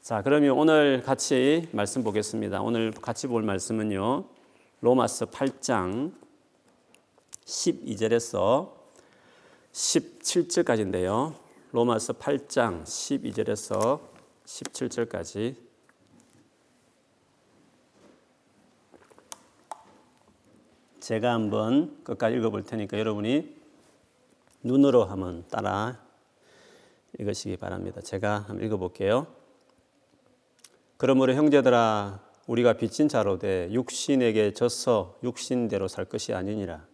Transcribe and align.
자, 0.00 0.22
그러면 0.22 0.52
오늘 0.52 1.02
같이 1.02 1.68
말씀 1.72 2.02
보겠습니다. 2.02 2.62
오늘 2.62 2.92
같이 2.92 3.26
볼 3.26 3.42
말씀은요. 3.42 4.24
로마서 4.80 5.26
8장 5.26 6.14
12절에서 7.44 8.72
17절까지인데요. 9.72 11.34
로마서 11.72 12.14
8장 12.14 12.84
12절에서 12.84 14.00
17절까지 14.46 15.56
제가 21.00 21.34
한번 21.34 22.02
끝까지 22.04 22.36
읽어볼 22.36 22.62
테니까 22.62 22.98
여러분이 22.98 23.56
눈으로 24.62 25.04
한번 25.04 25.46
따라 25.48 26.00
읽으시기 27.18 27.56
바랍니다. 27.56 28.00
제가 28.00 28.44
한번 28.46 28.64
읽어볼게요. 28.64 29.37
그러므로 30.98 31.32
형제들아 31.34 32.20
우리가 32.48 32.72
빚진 32.72 33.06
자로 33.06 33.38
돼 33.38 33.68
육신에게 33.70 34.52
져서 34.52 35.20
육신대로 35.22 35.86
살 35.86 36.04
것이 36.04 36.34
아니니라. 36.34 36.84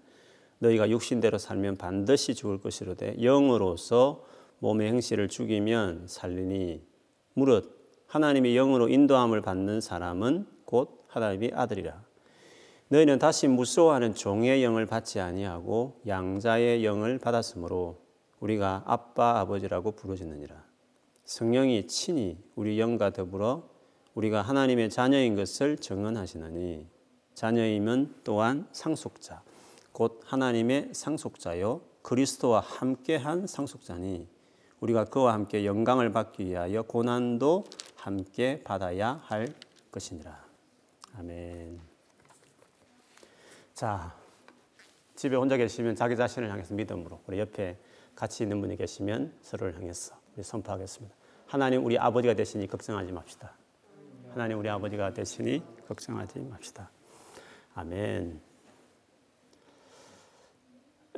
너희가 0.58 0.90
육신대로 0.90 1.38
살면 1.38 1.76
반드시 1.76 2.34
죽을 2.34 2.60
것이로 2.60 2.96
되 2.96 3.16
영으로서 3.22 4.26
몸의 4.58 4.88
행실을 4.88 5.28
죽이면 5.28 6.04
살리니. 6.06 6.82
무릇 7.32 8.04
하나님이 8.06 8.54
영으로 8.54 8.90
인도함을 8.90 9.40
받는 9.40 9.80
사람은 9.80 10.46
곧 10.66 11.06
하나님의 11.08 11.52
아들이라. 11.54 12.04
너희는 12.88 13.18
다시 13.18 13.48
무서워하는 13.48 14.14
종의 14.14 14.62
영을 14.62 14.84
받지 14.84 15.18
아니하고 15.18 16.02
양자의 16.06 16.84
영을 16.84 17.18
받았으므로 17.18 18.02
우리가 18.40 18.82
아빠 18.84 19.40
아버지라고 19.40 19.92
부르짖느니라. 19.92 20.62
성령이 21.24 21.86
친히 21.86 22.36
우리 22.54 22.78
영과 22.78 23.08
더불어 23.08 23.73
우리가 24.14 24.42
하나님의 24.42 24.90
자녀인 24.90 25.34
것을 25.34 25.76
증언하시느니 25.76 26.86
자녀이면 27.34 28.20
또한 28.24 28.68
상속자 28.72 29.42
곧 29.92 30.20
하나님의 30.24 30.90
상속자요 30.92 31.80
그리스도와 32.02 32.60
함께한 32.60 33.46
상속자니 33.46 34.28
우리가 34.80 35.06
그와 35.06 35.32
함께 35.32 35.64
영광을 35.64 36.12
받기 36.12 36.44
위하여 36.44 36.82
고난도 36.82 37.64
함께 37.96 38.62
받아야 38.62 39.22
할 39.24 39.54
것이니라. 39.90 40.44
아멘. 41.16 41.80
자, 43.72 44.14
집에 45.16 45.36
혼자 45.36 45.56
계시면 45.56 45.96
자기 45.96 46.16
자신을 46.16 46.50
향해서 46.50 46.74
믿음으로 46.74 47.20
우리 47.26 47.38
옆에 47.38 47.78
같이 48.14 48.42
있는 48.42 48.60
분이 48.60 48.76
계시면 48.76 49.32
서로를 49.40 49.74
향해서 49.76 50.14
선포하겠습니다. 50.42 51.14
하나님 51.46 51.84
우리 51.84 51.98
아버지가 51.98 52.34
되시니 52.34 52.66
걱정하지 52.66 53.12
맙시다. 53.12 53.56
하나님 54.34 54.58
우리 54.58 54.68
아버지가 54.68 55.14
되시니 55.14 55.62
걱정하지 55.86 56.40
맙시다. 56.40 56.90
아멘. 57.76 58.40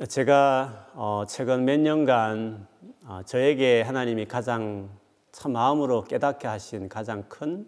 제가 0.07 0.91
어, 0.93 1.23
최근 1.27 1.65
몇 1.65 1.79
년간 1.79 2.67
어, 3.05 3.21
저에게 3.25 3.81
하나님이 3.81 4.27
가장 4.27 4.95
참 5.31 5.53
마음으로 5.53 6.03
깨닫게 6.03 6.47
하신 6.47 6.89
가장 6.89 7.27
큰 7.27 7.67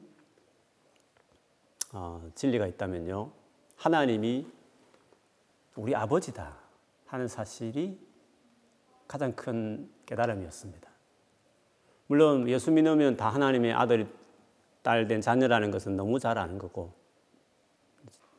어, 1.94 2.30
진리가 2.36 2.68
있다면요. 2.68 3.32
하나님이 3.76 4.46
우리 5.78 5.96
아버지다 5.96 6.58
하는 7.08 7.28
사실이 7.28 8.00
가장 9.08 9.34
큰 9.34 9.90
깨달음이었습니다. 10.06 10.88
물론 12.06 12.48
예수 12.48 12.70
믿으면 12.70 13.18
다 13.18 13.30
하나님의 13.30 13.74
아들, 13.74 14.19
딸 14.90 15.08
된 15.08 15.22
자녀라는 15.22 15.70
것은 15.70 15.96
너무 15.96 16.18
잘 16.18 16.40
아는 16.40 16.58
거고 16.58 16.94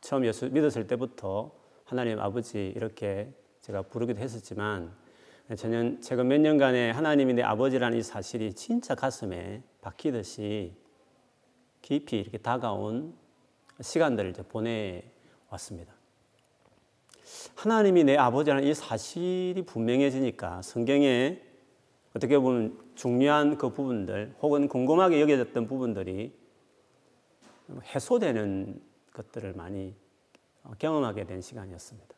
처음 0.01 0.25
예수 0.27 0.51
믿었을 0.51 0.89
때부터 0.89 1.53
하나님 1.84 2.19
아버지 2.19 2.73
이렇게 2.75 3.33
제가 3.61 3.83
부르기도 3.83 4.20
했었지만 4.20 4.92
저는 5.57 6.01
최근 6.01 6.27
몇 6.27 6.41
년간의 6.41 6.92
하나님이 6.92 7.35
내 7.35 7.42
아버지라는 7.42 7.97
이 7.97 8.02
사실이 8.02 8.55
진짜 8.55 8.97
가슴에 8.97 9.63
박히듯이 9.80 10.74
깊이 11.83 12.19
이렇게 12.19 12.39
다가온 12.39 13.14
시간들을 13.80 14.30
이제 14.30 14.42
보내왔습니다. 14.42 15.95
하나님이 17.55 18.03
내 18.03 18.17
아버지라는 18.17 18.67
이 18.67 18.74
사실이 18.74 19.63
분명해지니까 19.67 20.63
성경에 20.63 21.41
어떻게 22.17 22.36
보면 22.41 22.77
중요한 22.97 23.57
그 23.57 23.73
부분들 23.73 24.35
혹은 24.42 24.67
궁금하게 24.67 25.20
여겨졌던 25.20 25.69
부분들이 25.69 26.39
해소되는 27.95 28.81
것들을 29.13 29.53
많이 29.55 29.95
경험하게 30.79 31.25
된 31.25 31.41
시간이었습니다. 31.41 32.08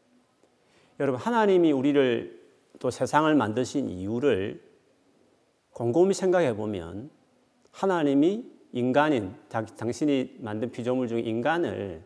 여러분, 1.00 1.20
하나님이 1.20 1.72
우리를 1.72 2.42
또 2.78 2.90
세상을 2.90 3.32
만드신 3.34 3.88
이유를 3.88 4.62
곰곰이 5.72 6.14
생각해 6.14 6.54
보면 6.54 7.10
하나님이 7.70 8.50
인간인, 8.72 9.34
당신이 9.48 10.36
만든 10.40 10.70
피조물 10.70 11.08
중 11.08 11.18
인간을 11.18 12.04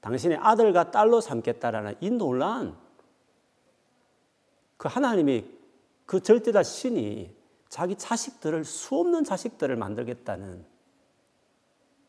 당신의 0.00 0.38
아들과 0.38 0.90
딸로 0.90 1.20
삼겠다라는 1.20 1.94
이 2.00 2.10
논란, 2.10 2.76
그 4.76 4.88
하나님이 4.88 5.44
그 6.04 6.20
절대다 6.20 6.62
신이 6.62 7.34
자기 7.68 7.96
자식들을 7.96 8.64
수 8.64 8.96
없는 8.96 9.24
자식들을 9.24 9.74
만들겠다는 9.76 10.64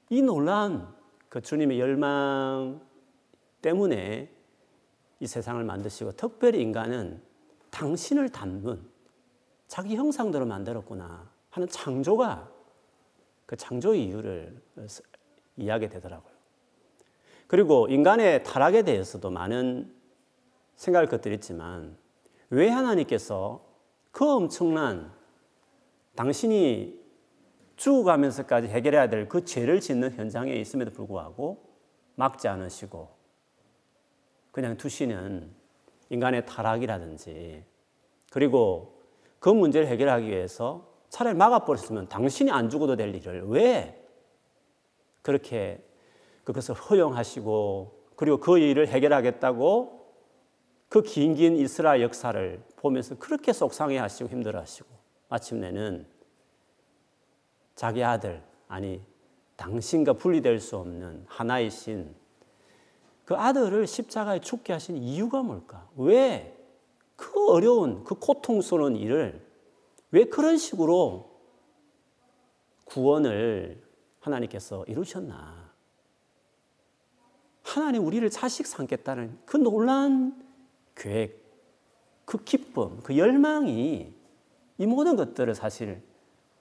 이 0.09 0.21
논란, 0.21 0.95
그 1.29 1.41
주님의 1.41 1.79
열망 1.79 2.81
때문에 3.61 4.31
이 5.19 5.27
세상을 5.27 5.61
만드시고 5.63 6.13
특별히 6.13 6.61
인간은 6.61 7.21
당신을 7.71 8.29
닮은 8.29 8.81
자기 9.67 9.95
형상대로 9.95 10.45
만들었구나 10.45 11.29
하는 11.49 11.67
창조가 11.67 12.51
그 13.45 13.55
창조의 13.55 14.05
이유를 14.05 14.61
이해하게 15.57 15.89
되더라고요. 15.89 16.33
그리고 17.47 17.87
인간의 17.89 18.43
타락에 18.43 18.83
대해서도 18.83 19.29
많은 19.29 19.93
생각할 20.75 21.07
것들이 21.07 21.35
있지만 21.35 21.97
왜 22.49 22.69
하나님께서 22.69 23.65
그 24.11 24.29
엄청난 24.29 25.11
당신이 26.15 27.06
죽어가면서까지 27.77 28.67
해결해야 28.67 29.09
될 29.09 29.27
그 29.29 29.45
죄를 29.45 29.79
짓는 29.79 30.11
현장에 30.13 30.53
있음에도 30.55 30.91
불구하고 30.91 31.63
막지 32.15 32.47
않으시고 32.47 33.09
그냥 34.51 34.77
두시는 34.77 35.51
인간의 36.09 36.45
타락이라든지 36.45 37.63
그리고 38.31 39.01
그 39.39 39.49
문제를 39.49 39.87
해결하기 39.87 40.27
위해서 40.27 40.87
차라리 41.09 41.35
막아버렸으면 41.35 42.09
당신이 42.09 42.51
안 42.51 42.69
죽어도 42.69 42.95
될 42.95 43.13
일을 43.15 43.47
왜 43.49 44.03
그렇게 45.21 45.83
그것을 46.43 46.75
허용하시고 46.75 47.97
그리고 48.15 48.39
그 48.39 48.57
일을 48.57 48.87
해결하겠다고 48.87 49.97
그 50.89 51.01
긴 51.03 51.35
긴 51.35 51.55
이스라엘 51.57 52.01
역사를 52.01 52.63
보면서 52.77 53.15
그렇게 53.19 53.51
속상해 53.53 53.97
하시고 53.97 54.29
힘들어 54.29 54.59
하시고 54.59 54.87
마침내는 55.29 56.07
자기 57.77 58.03
아들 58.03 58.43
아니 58.67 59.01
당신과 59.55 60.13
분리될 60.13 60.59
수 60.59 60.75
없는 60.75 61.23
하나의 61.27 61.71
신 61.71 62.13
그 63.27 63.35
아들을 63.35 63.85
십자가에 63.87 64.39
죽게 64.39 64.71
하신 64.71 64.97
이유가 64.97 65.43
뭘까? 65.43 65.89
왜 65.95 66.57
그 67.17 67.49
어려운 67.49 68.03
그 68.05 68.15
고통스러운 68.15 68.95
일을 68.95 69.45
왜 70.11 70.23
그런 70.25 70.57
식으로 70.57 71.35
구원을 72.85 73.83
하나님께서 74.19 74.85
이루셨나? 74.85 75.73
하나님 77.63 78.05
우리를 78.05 78.29
자식 78.29 78.65
삼겠다는 78.65 79.39
그 79.45 79.57
놀란 79.57 80.41
계획, 80.95 81.43
그 82.23 82.37
기쁨, 82.43 83.01
그 83.01 83.17
열망이 83.17 84.13
이 84.77 84.85
모든 84.85 85.15
것들을 85.17 85.53
사실 85.55 86.01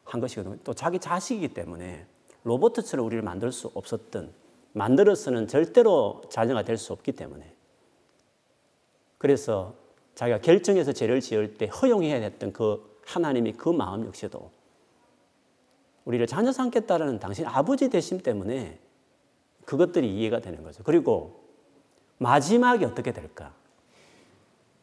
한 0.06 0.20
것이거든요. 0.20 0.56
또 0.64 0.72
자기 0.72 0.98
자식이기 0.98 1.48
때문에 1.48 2.06
로버트처럼 2.44 3.04
우리를 3.04 3.22
만들 3.22 3.52
수 3.52 3.70
없었던 3.74 4.32
만들어서는 4.72 5.48
절대로 5.48 6.22
자녀가 6.30 6.62
될 6.62 6.78
수 6.78 6.92
없기 6.92 7.12
때문에 7.12 7.54
그래서 9.18 9.74
자기가 10.14 10.40
결정해서 10.40 10.92
죄를 10.92 11.20
지을 11.20 11.54
때 11.54 11.66
허용해야 11.66 12.16
했던 12.16 12.52
그 12.52 12.98
하나님이 13.04 13.52
그 13.52 13.68
마음 13.68 14.06
역시도 14.06 14.50
우리를 16.04 16.26
자녀 16.26 16.52
삼겠다라는 16.52 17.18
당신 17.18 17.46
아버지 17.46 17.90
되심 17.90 18.20
때문에 18.20 18.78
그것들이 19.64 20.14
이해가 20.16 20.40
되는 20.40 20.62
거죠. 20.62 20.82
그리고 20.84 21.44
마지막이 22.18 22.84
어떻게 22.84 23.12
될까? 23.12 23.52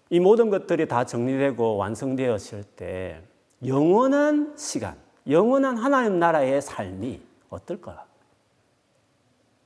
이 0.09 0.19
모든 0.19 0.49
것들이 0.49 0.87
다 0.87 1.05
정리되고 1.05 1.77
완성되었을 1.77 2.63
때 2.75 3.23
영원한 3.65 4.53
시간, 4.57 4.97
영원한 5.27 5.77
하나님 5.77 6.19
나라의 6.19 6.61
삶이 6.61 7.21
어떨까? 7.49 8.05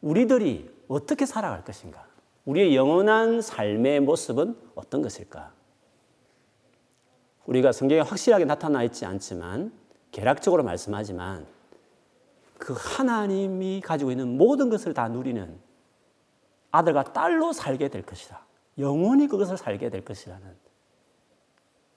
우리들이 0.01 0.69
어떻게 0.87 1.25
살아갈 1.25 1.63
것인가? 1.63 2.05
우리의 2.45 2.75
영원한 2.75 3.41
삶의 3.41 4.01
모습은 4.01 4.57
어떤 4.75 5.01
것일까? 5.01 5.51
우리가 7.45 7.71
성경에 7.71 8.01
확실하게 8.01 8.45
나타나 8.45 8.83
있지 8.83 9.05
않지만 9.05 9.71
개락적으로 10.11 10.63
말씀하지만 10.63 11.45
그 12.57 12.73
하나님이 12.77 13.81
가지고 13.81 14.11
있는 14.11 14.37
모든 14.37 14.69
것을 14.69 14.93
다 14.93 15.07
누리는 15.07 15.59
아들과 16.71 17.13
딸로 17.13 17.53
살게 17.53 17.89
될 17.89 18.03
것이다. 18.03 18.45
영원히 18.77 19.27
그것을 19.27 19.57
살게 19.57 19.89
될 19.89 20.03
것이라는 20.03 20.45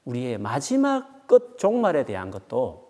우리의 0.05 0.39
마지막 0.39 1.27
끝 1.27 1.59
종말에 1.59 2.05
대한 2.05 2.31
것도 2.31 2.90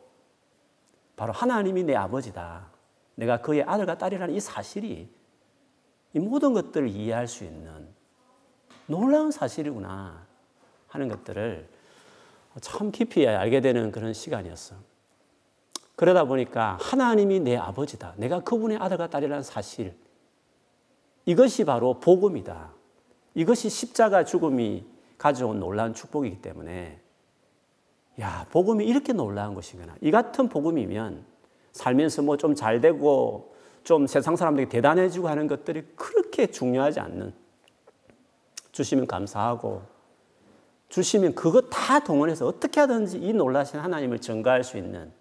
바로 1.20 1.34
하나님이 1.34 1.82
내 1.82 1.94
아버지다. 1.94 2.70
내가 3.14 3.43
그의 3.43 3.62
아들과 3.64 3.99
딸이라는 3.99 4.34
이 4.34 4.40
사실이 4.40 5.06
이 6.14 6.19
모든 6.19 6.55
것들을 6.55 6.88
이해할 6.88 7.28
수 7.28 7.44
있는 7.44 7.88
놀라운 8.87 9.31
사실이구나 9.31 10.26
하는 10.88 11.08
것들을 11.08 11.69
참 12.62 12.90
깊이 12.90 13.28
알게 13.28 13.61
되는 13.61 13.93
그런 13.93 14.14
시간이었어. 14.14 14.76
그러다 15.94 16.25
보니까 16.25 16.78
하나님이 16.81 17.40
내 17.40 17.55
아버지다. 17.55 18.14
내가 18.16 18.40
그분의 18.40 18.78
아들과 18.78 19.11
딸이라는 19.11 19.43
사실. 19.43 19.94
이것이 21.26 21.66
바로 21.66 22.00
복음이다. 22.00 22.73
이것이 23.34 23.69
십자가 23.69 24.25
죽음이 24.25 24.87
가져온 25.19 25.61
놀라운 25.61 25.93
축복이기 25.93 26.40
때문에 26.40 26.99
야, 28.20 28.46
복음이 28.50 28.84
이렇게 28.84 29.12
놀라운 29.12 29.54
것이구나. 29.54 29.94
이 30.00 30.10
같은 30.10 30.48
복음이면 30.48 31.24
살면서 31.72 32.22
뭐 32.22 32.36
좀 32.36 32.54
잘 32.54 32.80
되고 32.80 33.54
좀 33.84 34.06
세상 34.06 34.36
사람들이 34.36 34.68
대단해지고 34.68 35.28
하는 35.28 35.46
것들이 35.46 35.82
그렇게 35.96 36.48
중요하지 36.48 37.00
않는 37.00 37.32
주시면 38.72 39.06
감사하고 39.06 39.82
주시면 40.88 41.34
그거 41.34 41.62
다 41.62 42.00
동원해서 42.00 42.46
어떻게 42.46 42.80
하든지 42.80 43.18
이 43.18 43.32
놀라신 43.32 43.78
하나님을 43.78 44.18
증가할 44.18 44.64
수 44.64 44.76
있는 44.76 45.12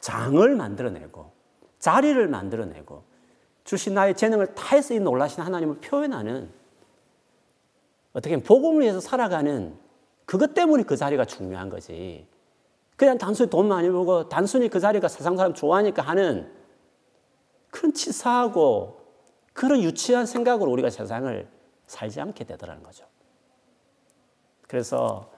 장을 0.00 0.56
만들어내고 0.56 1.30
자리를 1.78 2.26
만들어내고 2.28 3.04
주신 3.64 3.94
나의 3.94 4.16
재능을 4.16 4.54
다 4.54 4.74
해서 4.74 4.94
이 4.94 5.00
놀라신 5.00 5.42
하나님을 5.42 5.76
표현하는 5.76 6.50
어떻게 8.12 8.34
보면 8.34 8.44
복음을 8.44 8.82
위해서 8.82 9.00
살아가는 9.00 9.74
그것 10.24 10.54
때문에 10.54 10.84
그 10.84 10.96
자리가 10.96 11.24
중요한 11.24 11.68
거지. 11.68 12.26
그냥 12.96 13.18
단순히 13.18 13.50
돈 13.50 13.68
많이 13.68 13.90
벌고 13.90 14.28
단순히 14.28 14.68
그 14.68 14.80
자리가 14.80 15.08
세상 15.08 15.36
사람 15.36 15.54
좋아하니까 15.54 16.02
하는 16.02 16.52
그런 17.70 17.92
치사하고 17.92 19.00
그런 19.52 19.82
유치한 19.82 20.26
생각으로 20.26 20.70
우리가 20.70 20.90
세상을 20.90 21.48
살지 21.86 22.20
않게 22.20 22.44
되더라는 22.44 22.82
거죠. 22.82 23.04
그래서 24.68 25.30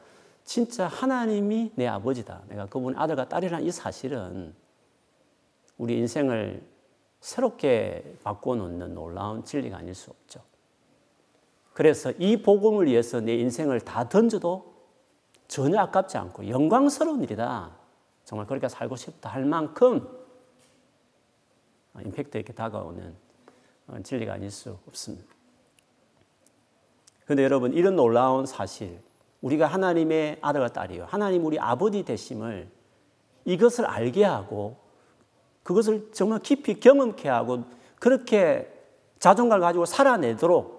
진짜 0.44 0.86
하나님이 0.86 1.72
내 1.74 1.86
아버지다. 1.86 2.42
내가 2.48 2.66
그분 2.66 2.96
아들과 2.96 3.28
딸이라는 3.28 3.66
이 3.66 3.70
사실은 3.70 4.54
우리 5.78 5.98
인생을 5.98 6.62
새롭게 7.20 8.16
바꿔놓는 8.22 8.94
놀라운 8.94 9.44
진리가 9.44 9.78
아닐 9.78 9.94
수 9.94 10.10
없죠. 10.10 10.40
그래서 11.72 12.12
이 12.18 12.42
복음을 12.42 12.86
위해서 12.86 13.20
내 13.20 13.34
인생을 13.36 13.80
다 13.80 14.08
던져도 14.08 14.73
전혀 15.48 15.80
아깝지 15.80 16.16
않고 16.18 16.48
영광스러운 16.48 17.22
일이다. 17.22 17.76
정말 18.24 18.46
그렇게 18.46 18.68
살고 18.68 18.96
싶다 18.96 19.30
할 19.30 19.44
만큼 19.44 20.08
임팩트 22.02 22.38
있게 22.38 22.52
다가오는 22.52 23.14
진리가 24.02 24.34
아닐 24.34 24.50
수 24.50 24.78
없습니다. 24.88 25.26
그런데 27.24 27.44
여러분 27.44 27.72
이런 27.72 27.96
놀라운 27.96 28.46
사실 28.46 29.00
우리가 29.40 29.66
하나님의 29.66 30.38
아들과 30.40 30.68
딸이요 30.68 31.04
하나님 31.04 31.44
우리 31.44 31.58
아버지 31.58 32.02
되심을 32.02 32.70
이것을 33.44 33.84
알게 33.84 34.24
하고 34.24 34.76
그것을 35.62 36.12
정말 36.12 36.40
깊이 36.40 36.80
경험케 36.80 37.28
하고 37.28 37.64
그렇게 37.98 38.70
자존감을 39.18 39.60
가지고 39.60 39.86
살아내도록 39.86 40.74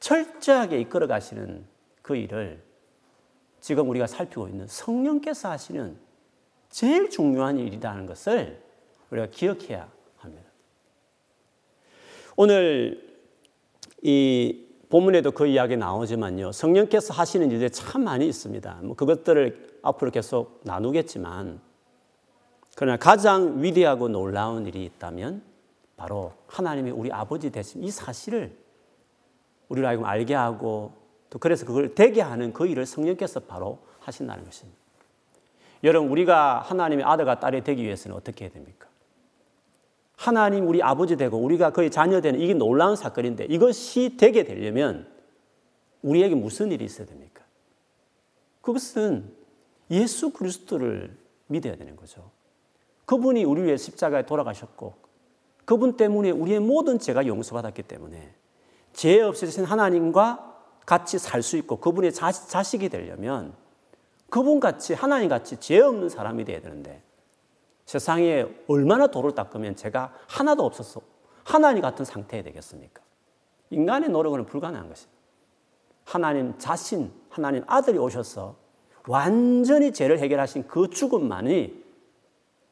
철저하게 0.00 0.80
이끌어 0.80 1.06
가시는 1.06 1.64
그 2.02 2.16
일을 2.16 2.62
지금 3.62 3.88
우리가 3.88 4.08
살피고 4.08 4.48
있는 4.48 4.66
성령께서 4.66 5.48
하시는 5.48 5.96
제일 6.68 7.08
중요한 7.08 7.58
일이라는 7.58 8.06
것을 8.06 8.60
우리가 9.10 9.28
기억해야 9.28 9.88
합니다. 10.16 10.50
오늘 12.36 13.08
이 14.02 14.66
본문에도 14.88 15.30
그 15.30 15.46
이야기 15.46 15.76
나오지만요. 15.76 16.50
성령께서 16.50 17.14
하시는 17.14 17.50
일들이 17.52 17.70
참 17.70 18.02
많이 18.02 18.26
있습니다. 18.26 18.80
뭐 18.82 18.96
그것들을 18.96 19.78
앞으로 19.82 20.10
계속 20.10 20.60
나누겠지만 20.64 21.60
그러나 22.74 22.96
가장 22.96 23.62
위대하고 23.62 24.08
놀라운 24.08 24.66
일이 24.66 24.84
있다면 24.84 25.40
바로 25.96 26.32
하나님이 26.48 26.90
우리 26.90 27.12
아버지 27.12 27.52
되신 27.52 27.84
이 27.84 27.92
사실을 27.92 28.56
알고 29.70 30.04
알게 30.04 30.34
하고 30.34 31.01
또 31.32 31.38
그래서 31.38 31.64
그걸 31.64 31.94
되게 31.94 32.20
하는 32.20 32.52
그 32.52 32.66
일을 32.66 32.84
성령께서 32.84 33.40
바로 33.40 33.78
하신다는 34.00 34.44
것입니다. 34.44 34.78
여러분 35.82 36.10
우리가 36.10 36.60
하나님의 36.60 37.06
아들과 37.06 37.40
딸이 37.40 37.64
되기 37.64 37.84
위해서는 37.84 38.14
어떻게 38.14 38.44
해야 38.44 38.52
됩니까? 38.52 38.86
하나님 40.14 40.68
우리 40.68 40.82
아버지 40.82 41.16
되고 41.16 41.38
우리가 41.38 41.70
그의 41.70 41.90
자녀 41.90 42.20
되는 42.20 42.38
이게 42.38 42.52
놀라운 42.52 42.96
사건인데 42.96 43.46
이것이 43.46 44.18
되게 44.18 44.44
되려면 44.44 45.10
우리에게 46.02 46.34
무슨 46.34 46.70
일이 46.70 46.84
있어야 46.84 47.06
됩니까? 47.06 47.42
그것은 48.60 49.32
예수 49.90 50.34
그리스도를 50.34 51.16
믿어야 51.46 51.76
되는 51.76 51.96
거죠. 51.96 52.30
그분이 53.06 53.44
우리 53.44 53.62
위해 53.62 53.78
십자가에 53.78 54.26
돌아가셨고 54.26 54.92
그분 55.64 55.96
때문에 55.96 56.30
우리의 56.30 56.60
모든 56.60 56.98
죄가 56.98 57.26
용서받았기 57.26 57.84
때문에 57.84 58.34
죄 58.92 59.22
없으신 59.22 59.64
하나님과 59.64 60.51
같이 60.86 61.18
살 61.18 61.42
수 61.42 61.56
있고 61.56 61.76
그분의 61.76 62.12
자, 62.12 62.32
자식이 62.32 62.88
되려면 62.88 63.54
그분 64.30 64.60
같이 64.60 64.94
하나님 64.94 65.28
같이 65.28 65.58
죄 65.58 65.80
없는 65.80 66.08
사람이 66.08 66.44
돼야 66.44 66.60
되는데 66.60 67.02
세상에 67.84 68.46
얼마나 68.68 69.06
돌을 69.08 69.34
닦으면 69.34 69.76
제가 69.76 70.12
하나도 70.28 70.64
없어서 70.64 71.02
하나님 71.44 71.82
같은 71.82 72.04
상태에 72.04 72.42
되겠습니까? 72.42 73.02
인간의 73.70 74.10
노력은 74.10 74.46
불가능한 74.46 74.88
것입니다. 74.88 75.20
하나님 76.04 76.56
자신, 76.58 77.12
하나님 77.28 77.64
아들이 77.66 77.98
오셔서 77.98 78.56
완전히 79.06 79.92
죄를 79.92 80.18
해결하신 80.20 80.66
그 80.68 80.88
죽음만이 80.88 81.82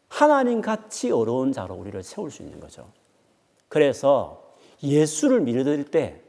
하나님 0.09 0.61
같이 0.61 1.11
어려운 1.11 1.53
자로 1.53 1.75
우리를 1.75 2.03
세울 2.03 2.31
수 2.31 2.43
있는 2.43 2.61
거죠. 2.61 2.91
그래서 3.69 4.55
예수를 4.83 5.41
믿을 5.41 5.85
때 5.85 6.23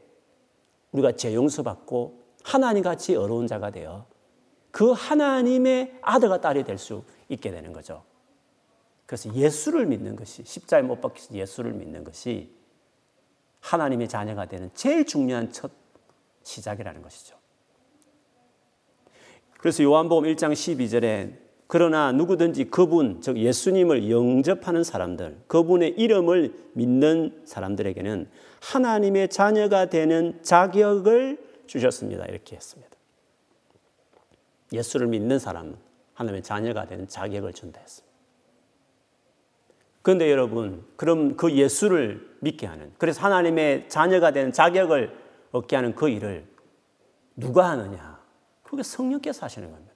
우리가 0.92 1.12
죄 1.12 1.34
용서받고 1.34 2.22
하나님 2.44 2.82
같이 2.82 3.16
어려운 3.16 3.46
자가 3.46 3.70
되어 3.70 4.06
그 4.70 4.92
하나님의 4.92 5.98
아들과 6.02 6.40
딸이 6.40 6.64
될 6.64 6.78
수 6.78 7.04
있게 7.28 7.50
되는 7.50 7.72
거죠. 7.72 8.04
그래서 9.06 9.32
예수를 9.34 9.86
믿는 9.86 10.16
것이 10.16 10.44
십자에 10.44 10.82
못 10.82 11.00
박히신 11.00 11.36
예수를 11.36 11.72
믿는 11.72 12.04
것이 12.04 12.54
하나님의 13.60 14.08
자녀가 14.08 14.46
되는 14.46 14.70
제일 14.74 15.04
중요한 15.04 15.52
첫 15.52 15.70
시작이라는 16.42 17.02
것이죠. 17.02 17.36
그래서 19.58 19.82
요한복음 19.84 20.24
1장 20.24 20.52
12절에 20.52 21.41
그러나 21.72 22.12
누구든지 22.12 22.66
그분 22.66 23.22
즉 23.22 23.38
예수님을 23.38 24.10
영접하는 24.10 24.84
사람들 24.84 25.38
그분의 25.46 25.94
이름을 25.96 26.54
믿는 26.74 27.40
사람들에게는 27.46 28.28
하나님의 28.60 29.30
자녀가 29.30 29.86
되는 29.86 30.38
자격을 30.42 31.42
주셨습니다. 31.66 32.26
이렇게 32.26 32.56
했습니다. 32.56 32.94
예수를 34.70 35.06
믿는 35.06 35.38
사람은 35.38 35.74
하나님의 36.12 36.42
자녀가 36.42 36.84
되는 36.84 37.08
자격을 37.08 37.54
준다 37.54 37.80
했습니다. 37.80 38.14
그런데 40.02 40.30
여러분, 40.30 40.84
그럼 40.96 41.38
그 41.38 41.52
예수를 41.52 42.36
믿게 42.40 42.66
하는, 42.66 42.92
그래서 42.98 43.22
하나님의 43.22 43.88
자녀가 43.88 44.30
되는 44.32 44.52
자격을 44.52 45.16
얻게 45.52 45.76
하는 45.76 45.94
그 45.94 46.10
일을 46.10 46.44
누가 47.34 47.70
하느냐? 47.70 48.20
그게 48.62 48.82
성령께서 48.82 49.46
하시는 49.46 49.70
겁니다. 49.70 49.92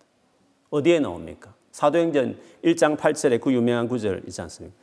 어디에 0.71 1.01
나옵니까? 1.01 1.55
사도행전 1.77 2.39
1장 2.65 2.97
8절에 2.97 3.39
그 3.39 3.53
유명한 3.53 3.87
구절 3.87 4.23
있지 4.27 4.41
않습니까? 4.41 4.75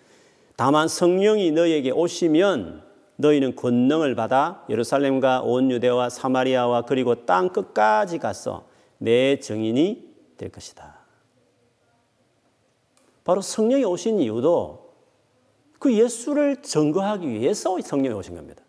다만 0.55 0.87
성령이 0.87 1.49
너에게 1.49 1.89
오시면 1.89 2.83
너희는 3.15 3.55
권능을 3.55 4.13
받아 4.13 4.63
예루살렘과 4.69 5.41
온 5.41 5.71
유대와 5.71 6.11
사마리아와 6.11 6.83
그리고 6.83 7.25
땅 7.25 7.49
끝까지 7.49 8.19
가서 8.19 8.67
내 8.99 9.39
증인이 9.39 10.13
될 10.37 10.51
것이다. 10.51 10.99
바로 13.23 13.41
성령이 13.41 13.85
오신 13.85 14.19
이유도 14.19 14.93
그 15.79 15.91
예수를 15.91 16.61
증거하기 16.61 17.27
위해서 17.27 17.75
성령이 17.81 18.15
오신 18.15 18.35
겁니다. 18.35 18.61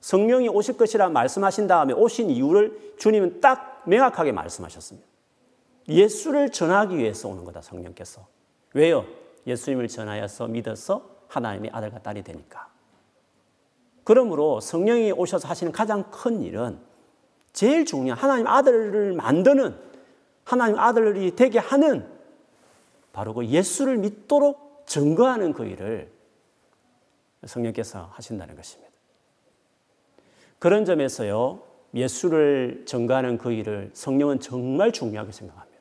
성령이 0.00 0.48
오실 0.48 0.78
것이라 0.78 1.10
말씀하신 1.10 1.66
다음에 1.66 1.92
오신 1.92 2.30
이유를 2.30 2.94
주님은 2.98 3.42
딱 3.42 3.82
명확하게 3.84 4.32
말씀하셨습니다. 4.32 5.11
예수를 5.88 6.50
전하기 6.50 6.96
위해서 6.96 7.28
오는 7.28 7.44
거다, 7.44 7.62
성령께서. 7.62 8.26
왜요? 8.74 9.04
예수님을 9.46 9.88
전하여서 9.88 10.48
믿어서 10.48 11.10
하나님의 11.28 11.70
아들과 11.72 12.00
딸이 12.00 12.22
되니까. 12.22 12.68
그러므로 14.04 14.60
성령이 14.60 15.12
오셔서 15.12 15.48
하시는 15.48 15.72
가장 15.72 16.10
큰 16.10 16.42
일은 16.42 16.78
제일 17.52 17.84
중요한 17.84 18.18
하나님 18.18 18.46
아들을 18.46 19.12
만드는 19.12 19.76
하나님 20.44 20.78
아들이 20.78 21.36
되게 21.36 21.58
하는 21.58 22.08
바로 23.12 23.34
그 23.34 23.46
예수를 23.46 23.98
믿도록 23.98 24.84
증거하는 24.86 25.52
그 25.52 25.64
일을 25.66 26.10
성령께서 27.44 28.10
하신다는 28.12 28.56
것입니다. 28.56 28.90
그런 30.58 30.84
점에서요, 30.84 31.62
예수를 31.94 32.84
증거하는 32.86 33.38
그 33.38 33.52
일을 33.52 33.90
성령은 33.92 34.40
정말 34.40 34.92
중요하게 34.92 35.32
생각합니다. 35.32 35.71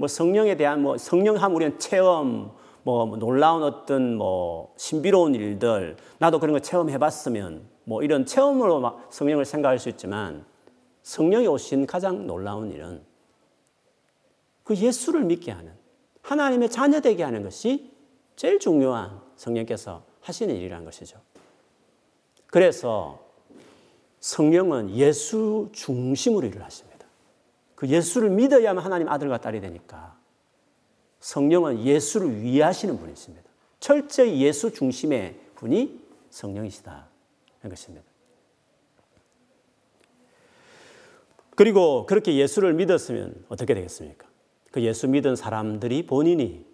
뭐 0.00 0.08
성령에 0.08 0.56
대한 0.56 0.80
뭐 0.80 0.96
성령함 0.96 1.54
우리는 1.54 1.78
체험, 1.78 2.52
뭐 2.84 3.04
놀라운 3.18 3.62
어떤 3.62 4.16
뭐 4.16 4.72
신비로운 4.78 5.34
일들, 5.34 5.98
나도 6.16 6.40
그런 6.40 6.54
거 6.54 6.60
체험해봤으면 6.60 7.68
뭐 7.84 8.02
이런 8.02 8.24
체험으로 8.24 8.80
막 8.80 9.08
성령을 9.10 9.44
생각할 9.44 9.78
수 9.78 9.90
있지만 9.90 10.46
성령이 11.02 11.46
오신 11.46 11.86
가장 11.86 12.26
놀라운 12.26 12.70
일은 12.72 13.02
그 14.64 14.74
예수를 14.74 15.22
믿게 15.24 15.52
하는 15.52 15.74
하나님의 16.22 16.70
자녀되게 16.70 17.22
하는 17.22 17.42
것이 17.42 17.92
제일 18.36 18.58
중요한 18.58 19.20
성령께서 19.36 20.02
하시는 20.22 20.54
일이라는 20.56 20.86
것이죠. 20.86 21.18
그래서 22.46 23.20
성령은 24.20 24.96
예수 24.96 25.68
중심으로 25.72 26.46
일을 26.46 26.64
하십니다. 26.64 26.89
그 27.80 27.88
예수를 27.88 28.28
믿어야만 28.28 28.84
하나님 28.84 29.08
아들과 29.08 29.38
딸이 29.38 29.62
되니까 29.62 30.14
성령은 31.20 31.82
예수를 31.82 32.42
위하시는 32.42 32.98
분이십니다. 32.98 33.48
철저히 33.78 34.42
예수 34.42 34.70
중심의 34.70 35.40
분이 35.54 35.98
성령이시다. 36.28 37.06
는 37.62 37.70
것입니다. 37.70 38.04
그리고 41.56 42.04
그렇게 42.04 42.36
예수를 42.36 42.74
믿었으면 42.74 43.46
어떻게 43.48 43.72
되겠습니까? 43.72 44.28
그 44.72 44.82
예수 44.82 45.08
믿은 45.08 45.34
사람들이 45.34 46.04
본인이 46.06 46.66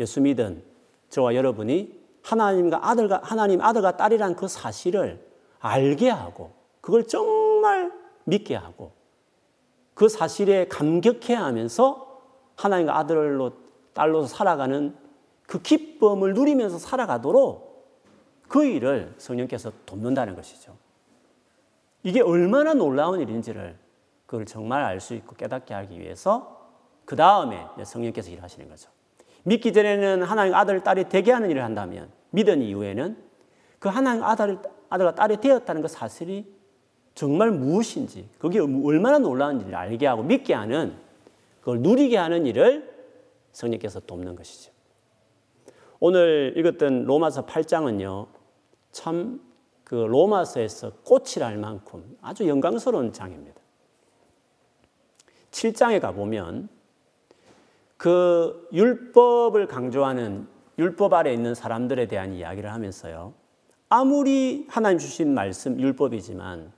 예수 0.00 0.20
믿은 0.20 0.62
저와 1.08 1.34
여러분이 1.34 1.98
하나님과 2.20 2.90
아들과 2.90 3.20
하나님 3.24 3.62
아들과 3.62 3.96
딸이란 3.96 4.36
그 4.36 4.48
사실을 4.48 5.26
알게 5.60 6.10
하고 6.10 6.52
그걸 6.82 7.06
정말 7.06 7.90
믿게 8.24 8.54
하고 8.54 9.00
그 9.94 10.08
사실에 10.08 10.66
감격해 10.68 11.34
하면서 11.34 12.20
하나님과 12.56 12.96
아들로 12.98 13.52
딸로 13.92 14.26
살아가는 14.26 14.96
그 15.46 15.60
기쁨을 15.60 16.34
누리면서 16.34 16.78
살아가도록 16.78 17.72
그 18.48 18.64
일을 18.64 19.14
성령께서 19.18 19.72
돕는다는 19.86 20.34
것이죠. 20.34 20.76
이게 22.02 22.20
얼마나 22.20 22.74
놀라운 22.74 23.20
일인지를 23.20 23.76
그걸 24.26 24.46
정말 24.46 24.82
알 24.82 25.00
수 25.00 25.14
있고 25.14 25.34
깨닫게 25.36 25.74
하기 25.74 25.98
위해서 26.00 26.70
그 27.04 27.16
다음에 27.16 27.66
성령께서 27.84 28.30
일하시는 28.30 28.68
거죠. 28.68 28.90
믿기 29.44 29.72
전에는 29.72 30.22
하나님 30.22 30.54
아들, 30.54 30.82
딸이 30.82 31.08
되게 31.08 31.32
하는 31.32 31.50
일을 31.50 31.62
한다면 31.62 32.10
믿은 32.30 32.62
이후에는 32.62 33.16
그 33.78 33.88
하나님 33.88 34.22
아들, 34.24 34.58
아들과 34.88 35.14
딸이 35.14 35.38
되었다는 35.38 35.82
그 35.82 35.88
사실이 35.88 36.61
정말 37.14 37.50
무엇인지 37.50 38.28
그게 38.38 38.58
얼마나 38.58 39.18
놀라운지를 39.18 39.74
알게 39.74 40.06
하고 40.06 40.22
믿게 40.22 40.54
하는 40.54 40.94
그걸 41.60 41.80
누리게 41.80 42.16
하는 42.16 42.46
일을 42.46 42.90
성령께서 43.52 44.00
돕는 44.00 44.36
것이죠. 44.36 44.72
오늘 46.00 46.54
읽었던 46.56 47.04
로마서 47.04 47.46
8장은요, 47.46 48.26
참 48.92 49.52
그 49.92 49.96
로마서에서 49.96 50.92
꽃이랄 51.04 51.58
만큼 51.58 52.16
아주 52.22 52.48
영광스러운 52.48 53.12
장입니다. 53.12 53.60
7장에 55.50 56.00
가보면 56.00 56.70
그 57.98 58.70
율법을 58.72 59.66
강조하는 59.66 60.48
율법 60.78 61.12
아래 61.12 61.34
있는 61.34 61.54
사람들에 61.54 62.06
대한 62.06 62.32
이야기를 62.32 62.72
하면서요. 62.72 63.34
아무리 63.90 64.66
하나님 64.70 64.98
주신 64.98 65.34
말씀 65.34 65.78
율법이지만 65.78 66.72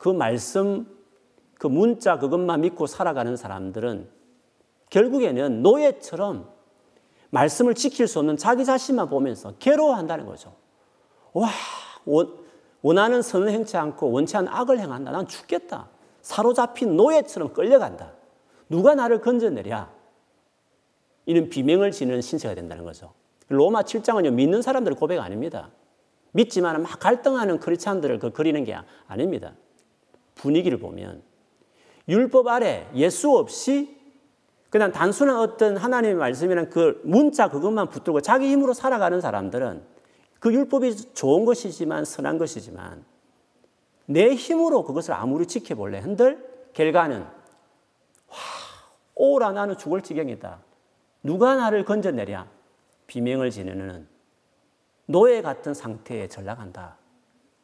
그 0.00 0.08
말씀 0.08 0.86
그 1.58 1.66
문자 1.66 2.18
그것만 2.18 2.62
믿고 2.62 2.86
살아가는 2.86 3.36
사람들은 3.36 4.08
결국에는 4.88 5.62
노예처럼 5.62 6.48
말씀을 7.28 7.74
지킬 7.74 8.08
수 8.08 8.18
없는 8.18 8.38
자기 8.38 8.64
자신만 8.64 9.10
보면서 9.10 9.52
괴로워한다는 9.58 10.24
거죠. 10.24 10.56
와, 11.34 11.50
원 12.06 12.98
하는 12.98 13.20
선을 13.20 13.50
행치 13.50 13.76
않고 13.76 14.10
원치 14.10 14.38
않은 14.38 14.48
악을 14.50 14.80
행한다. 14.80 15.12
난 15.12 15.28
죽겠다. 15.28 15.90
사로잡힌 16.22 16.96
노예처럼 16.96 17.52
끌려간다. 17.52 18.14
누가 18.70 18.94
나를 18.94 19.20
건져내랴? 19.20 19.92
이는 21.26 21.50
비명을 21.50 21.90
지는 21.90 22.22
신세가 22.22 22.54
된다는 22.54 22.84
거죠. 22.84 23.12
로마 23.48 23.82
7장은요, 23.82 24.32
믿는 24.32 24.62
사람들 24.62 24.94
고백 24.94 25.20
아닙니다. 25.20 25.70
믿지만 26.32 26.82
막 26.82 26.98
갈등하는 26.98 27.60
크리스찬들을 27.60 28.18
그 28.18 28.32
그리는 28.32 28.64
게 28.64 28.78
아닙니다. 29.06 29.52
분위기를 30.40 30.78
보면 30.78 31.22
율법 32.08 32.48
아래 32.48 32.88
예수 32.94 33.36
없이 33.36 33.98
그냥 34.70 34.92
단순한 34.92 35.36
어떤 35.36 35.76
하나님의 35.76 36.16
말씀이란 36.16 36.70
그 36.70 37.00
문자 37.04 37.48
그것만 37.48 37.88
붙들고 37.90 38.20
자기 38.20 38.48
힘으로 38.48 38.72
살아가는 38.72 39.20
사람들은 39.20 39.82
그 40.38 40.52
율법이 40.52 41.14
좋은 41.14 41.44
것이지만 41.44 42.04
선한 42.04 42.38
것이지만 42.38 43.04
내 44.06 44.34
힘으로 44.34 44.84
그것을 44.84 45.14
아무리 45.14 45.46
지켜볼래 45.46 45.98
한들 45.98 46.70
결과는 46.72 47.20
와 47.20 48.36
오라 49.14 49.52
나는 49.52 49.76
죽을 49.76 50.00
지경이다. 50.00 50.60
누가 51.22 51.56
나를 51.56 51.84
건져내랴? 51.84 52.46
비명을 53.06 53.50
지르는 53.50 54.08
노예 55.06 55.42
같은 55.42 55.74
상태에 55.74 56.28
전락한다. 56.28 56.96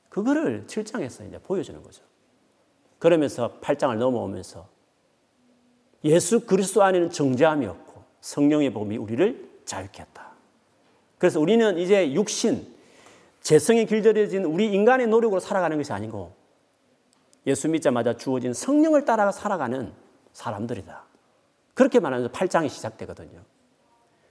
그거를 0.09 0.65
7장에서 0.67 1.27
이제 1.27 1.39
보여주는 1.39 1.81
거죠. 1.83 2.03
그러면서 2.99 3.59
8장을 3.61 3.95
넘어오면서 3.97 4.67
예수 6.05 6.41
그리스도 6.47 6.83
안에는 6.83 7.11
정죄함이 7.11 7.67
없고 7.67 8.05
성령의 8.21 8.73
복음이 8.73 8.97
우리를 8.97 9.49
자유케 9.65 10.03
했다. 10.03 10.31
그래서 11.19 11.41
우리는 11.41 11.79
이제 11.79 12.13
육신, 12.13 12.75
재성이 13.41 13.87
길들여진 13.87 14.45
우리 14.45 14.73
인간의 14.73 15.07
노력으로 15.09 15.41
살아가는 15.41 15.77
것이 15.77 15.93
아니고 15.93 16.33
예수 17.47 17.69
믿자마자 17.69 18.17
주어진 18.17 18.53
성령을 18.53 19.05
따라 19.05 19.31
살아가는 19.31 19.93
사람들이다. 20.33 21.05
그렇게 21.75 22.01
말하면서 22.01 22.33
8장이 22.33 22.69
시작되거든요. 22.69 23.41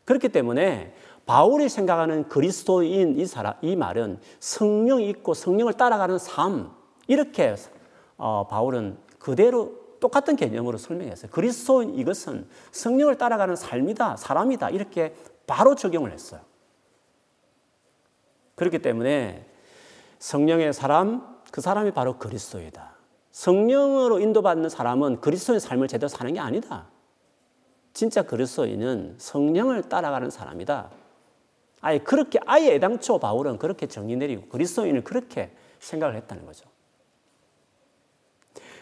그렇기 0.05 0.29
때문에 0.29 0.93
바울이 1.25 1.69
생각하는 1.69 2.27
그리스도인 2.27 3.19
이 3.19 3.25
사람, 3.25 3.53
이 3.61 3.75
말은 3.75 4.19
성령이 4.39 5.09
있고 5.09 5.33
성령을 5.33 5.73
따라가는 5.73 6.19
삶, 6.19 6.71
이렇게 7.07 7.55
어, 8.17 8.47
바울은 8.47 8.97
그대로 9.19 9.85
똑같은 9.99 10.35
개념으로 10.35 10.77
설명했어요. 10.77 11.31
그리스도인 11.31 11.95
이것은 11.95 12.47
성령을 12.71 13.17
따라가는 13.17 13.55
삶이다, 13.55 14.17
사람이다, 14.17 14.69
이렇게 14.69 15.15
바로 15.47 15.75
적용을 15.75 16.11
했어요. 16.11 16.41
그렇기 18.55 18.79
때문에 18.79 19.49
성령의 20.19 20.73
사람, 20.73 21.35
그 21.51 21.61
사람이 21.61 21.91
바로 21.91 22.17
그리스도이다. 22.17 22.95
성령으로 23.31 24.19
인도받는 24.19 24.69
사람은 24.69 25.21
그리스도의 25.21 25.59
삶을 25.59 25.87
제대로 25.87 26.07
사는 26.07 26.33
게 26.33 26.39
아니다. 26.39 26.87
진짜 27.93 28.21
그리스도인은 28.21 29.15
성령을 29.17 29.83
따라가는 29.83 30.29
사람이다. 30.29 30.89
아예 31.81 31.99
그렇게 31.99 32.39
아예 32.45 32.75
애당초 32.75 33.19
바울은 33.19 33.57
그렇게 33.57 33.87
정의 33.87 34.15
내리고 34.15 34.47
그리스도인을 34.47 35.03
그렇게 35.03 35.55
생각을 35.79 36.15
했다는 36.15 36.45
거죠. 36.45 36.67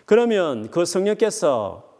그러면 0.05 0.69
그 0.69 0.85
성령께서 0.85 1.91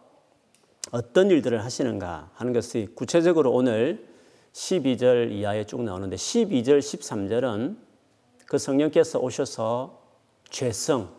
어떤 0.92 1.32
일들을 1.32 1.64
하시는가 1.64 2.32
하는 2.34 2.54
것이 2.54 2.90
구체적으로 2.96 3.52
오늘 3.52 4.08
12절 4.54 5.32
이하에 5.32 5.66
쭉 5.66 5.82
나오는데 5.84 6.16
12절, 6.16 6.80
13절은 6.80 7.78
그 8.46 8.58
성령께서 8.58 9.20
오셔서 9.20 10.02
죄성, 10.50 11.10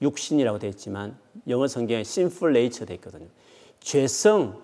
육신이라고 0.00 0.58
되어 0.58 0.70
있지만 0.70 1.18
영어 1.48 1.66
성경에 1.66 2.00
sinful 2.00 2.56
nature 2.56 2.86
되어 2.86 2.94
있거든요. 2.94 3.28
죄성, 3.80 4.62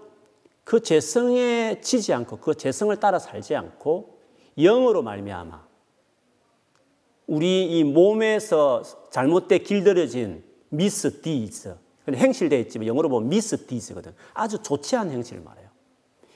그 0.62 0.80
죄성에 0.80 1.80
지지 1.82 2.12
않고 2.14 2.38
그 2.38 2.54
죄성을 2.54 2.94
따라 3.00 3.18
살지 3.18 3.54
않고 3.54 4.18
영으로 4.56 5.02
말미암아 5.02 5.66
우리 7.26 7.78
이 7.78 7.84
몸에서 7.84 8.82
잘못돼 9.10 9.58
길들여진 9.58 10.53
미스 10.76 11.20
디즈. 11.20 11.76
행실되어 12.12 12.58
있지만 12.60 12.86
영어로 12.86 13.08
보면 13.08 13.28
미스 13.28 13.66
디즈거든. 13.66 14.12
아주 14.34 14.62
좋지 14.62 14.96
않은 14.96 15.12
행실을 15.12 15.42
말해요. 15.42 15.68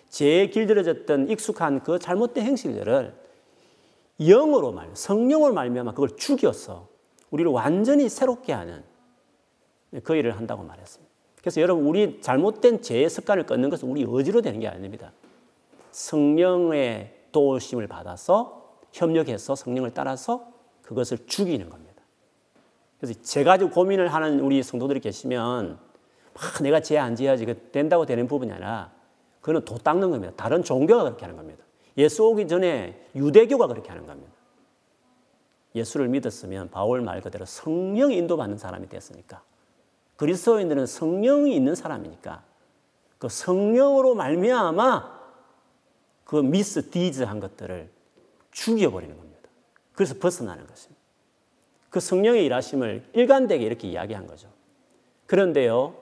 죄에 0.08 0.48
길들여졌던 0.48 1.30
익숙한 1.30 1.82
그 1.82 1.98
잘못된 1.98 2.44
행실들을 2.44 3.14
영으로 4.20 4.72
말, 4.72 4.88
성령을 4.94 5.52
말미암아 5.52 5.92
그걸 5.92 6.16
죽여서 6.16 6.88
우리를 7.30 7.50
완전히 7.52 8.08
새롭게 8.08 8.52
하는 8.52 8.82
그 10.02 10.14
일을 10.14 10.36
한다고 10.36 10.62
말했습니다. 10.62 11.12
그래서 11.40 11.60
여러분 11.60 11.86
우리 11.86 12.20
잘못된 12.20 12.82
죄의 12.82 13.08
습관을 13.10 13.46
끊는 13.46 13.70
것은 13.70 13.88
우리 13.88 14.04
의지로 14.06 14.40
되는 14.40 14.60
게 14.60 14.68
아닙니다. 14.68 15.12
성령의 15.92 17.14
도우심을 17.32 17.86
받아서 17.86 18.80
협력해서 18.92 19.54
성령을 19.54 19.92
따라서 19.92 20.52
그것을 20.82 21.26
죽이는 21.26 21.68
겁니다. 21.68 21.87
그래서 23.00 23.18
제 23.22 23.44
가지고 23.44 23.70
고민을 23.70 24.12
하는 24.12 24.40
우리 24.40 24.62
성도들이 24.62 25.00
계시면 25.00 25.78
막 26.34 26.62
내가 26.62 26.80
죄안 26.80 27.16
지어야지 27.16 27.46
된다고 27.72 28.06
되는 28.06 28.26
부분이 28.26 28.52
아니라 28.52 28.92
그거는 29.40 29.64
도 29.64 29.78
닦는 29.78 30.10
겁니다. 30.10 30.32
다른 30.36 30.62
종교가 30.62 31.04
그렇게 31.04 31.24
하는 31.24 31.36
겁니다. 31.36 31.64
예수 31.96 32.24
오기 32.24 32.48
전에 32.48 33.08
유대교가 33.14 33.66
그렇게 33.66 33.88
하는 33.88 34.06
겁니다. 34.06 34.32
예수를 35.74 36.08
믿었으면 36.08 36.70
바울 36.70 37.00
말 37.02 37.20
그대로 37.20 37.44
성령 37.44 38.12
인도받는 38.12 38.58
사람이 38.58 38.88
됐으니까 38.88 39.42
그리스도인들은 40.16 40.86
성령이 40.86 41.54
있는 41.54 41.74
사람이니까 41.74 42.42
그 43.18 43.28
성령으로 43.28 44.14
말미암아 44.14 45.18
그 46.24 46.36
미스 46.36 46.90
디즈 46.90 47.22
한 47.22 47.40
것들을 47.40 47.90
죽여버리는 48.50 49.16
겁니다. 49.16 49.48
그래서 49.92 50.14
벗어나는 50.18 50.66
것입니다. 50.66 50.97
그 51.98 52.00
성령의 52.00 52.44
일하심을 52.44 53.02
일관되게 53.12 53.64
이렇게 53.64 53.88
이야기한 53.88 54.28
거죠. 54.28 54.48
그런데요, 55.26 55.96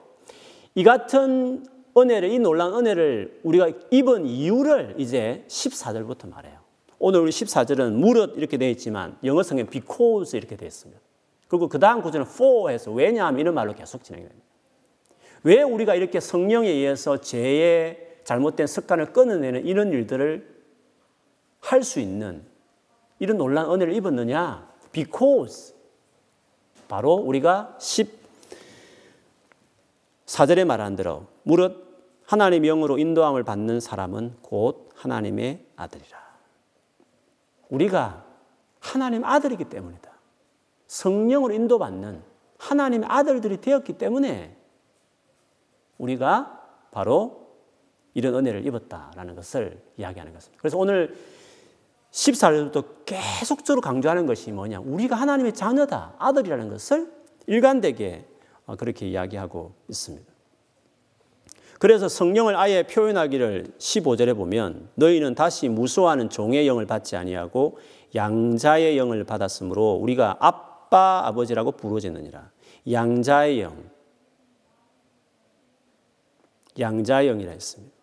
이 0.75 0.83
같은 0.83 1.65
은혜를, 1.97 2.29
이 2.29 2.37
놀라운 2.37 2.75
은혜를 2.75 3.39
우리가 3.41 3.71
입은 3.89 4.27
이유를 4.27 4.95
이제 4.99 5.43
14절부터 5.47 6.29
말해요. 6.29 6.59
오늘 6.99 7.21
우리 7.21 7.31
14절은 7.31 7.93
무릇 7.93 8.37
이렇게 8.37 8.57
되어 8.57 8.69
있지만 8.69 9.17
영어 9.23 9.41
성경 9.41 9.65
because 9.65 10.37
이렇게 10.37 10.55
되어 10.55 10.67
있습니다. 10.67 11.01
그리고 11.47 11.67
그 11.67 11.79
다음 11.79 12.03
구절은 12.03 12.27
for 12.29 12.71
해서 12.71 12.91
왜냐하면 12.91 13.39
이런 13.39 13.55
말로 13.55 13.73
계속 13.73 14.03
진행됩니다. 14.03 14.45
왜 15.43 15.63
우리가 15.63 15.95
이렇게 15.95 16.19
성령에 16.19 16.69
의해서 16.69 17.17
죄의 17.21 18.19
잘못된 18.23 18.67
습관을 18.67 19.13
끊어내는 19.13 19.65
이런 19.65 19.91
일들을 19.91 20.57
할 21.59 21.81
수 21.81 21.99
있는 21.99 22.45
이런 23.17 23.37
놀라운 23.37 23.73
은혜를 23.73 23.95
입었느냐? 23.95 24.67
Because 24.91 25.76
바로 26.87 27.13
우리가 27.13 27.77
14절에 30.25 30.65
말한 30.65 30.95
대로 30.95 31.25
무릇 31.43 31.87
하나님 32.25 32.63
영으로 32.63 32.97
인도함을 32.97 33.43
받는 33.43 33.79
사람은 33.79 34.37
곧 34.41 34.89
하나님의 34.95 35.65
아들이라. 35.75 36.17
우리가 37.69 38.25
하나님 38.79 39.23
아들이기 39.23 39.65
때문이다. 39.65 40.11
성령으로 40.87 41.53
인도받는 41.53 42.21
하나님의 42.57 43.07
아들들이 43.09 43.61
되었기 43.61 43.93
때문에 43.93 44.57
우리가 45.97 46.63
바로 46.91 47.47
이런 48.13 48.35
은혜를 48.35 48.65
입었다라는 48.65 49.35
것을 49.35 49.81
이야기하는 49.97 50.33
것입니다. 50.33 50.59
그래서 50.59 50.77
오늘 50.77 51.15
14절부터 52.11 53.05
계속적으로 53.05 53.81
강조하는 53.81 54.25
것이 54.25 54.51
뭐냐. 54.51 54.79
우리가 54.79 55.15
하나님의 55.15 55.53
자녀다, 55.53 56.15
아들이라는 56.17 56.69
것을 56.69 57.11
일관되게 57.47 58.25
그렇게 58.77 59.07
이야기하고 59.07 59.73
있습니다. 59.89 60.37
그래서 61.79 62.09
성령을 62.09 62.55
아예 62.55 62.83
표현하기를 62.83 63.75
15절에 63.77 64.35
보면 64.35 64.89
너희는 64.95 65.35
다시 65.35 65.69
무수하는 65.69 66.29
종의 66.29 66.67
영을 66.67 66.87
받지 66.87 67.15
아니하고 67.15 67.77
양자의 68.15 68.97
영을 68.97 69.23
받았으므로 69.23 69.93
우리가 69.93 70.37
아빠 70.39 71.21
아버지라고 71.25 71.73
부르짖느니라. 71.73 72.51
양자의 72.91 73.61
영. 73.61 73.83
양자의 76.79 77.27
영이라 77.27 77.51
했습니다. 77.51 77.95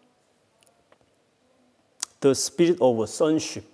The 2.21 2.31
spirit 2.31 2.83
of 2.83 3.03
sonship. 3.03 3.74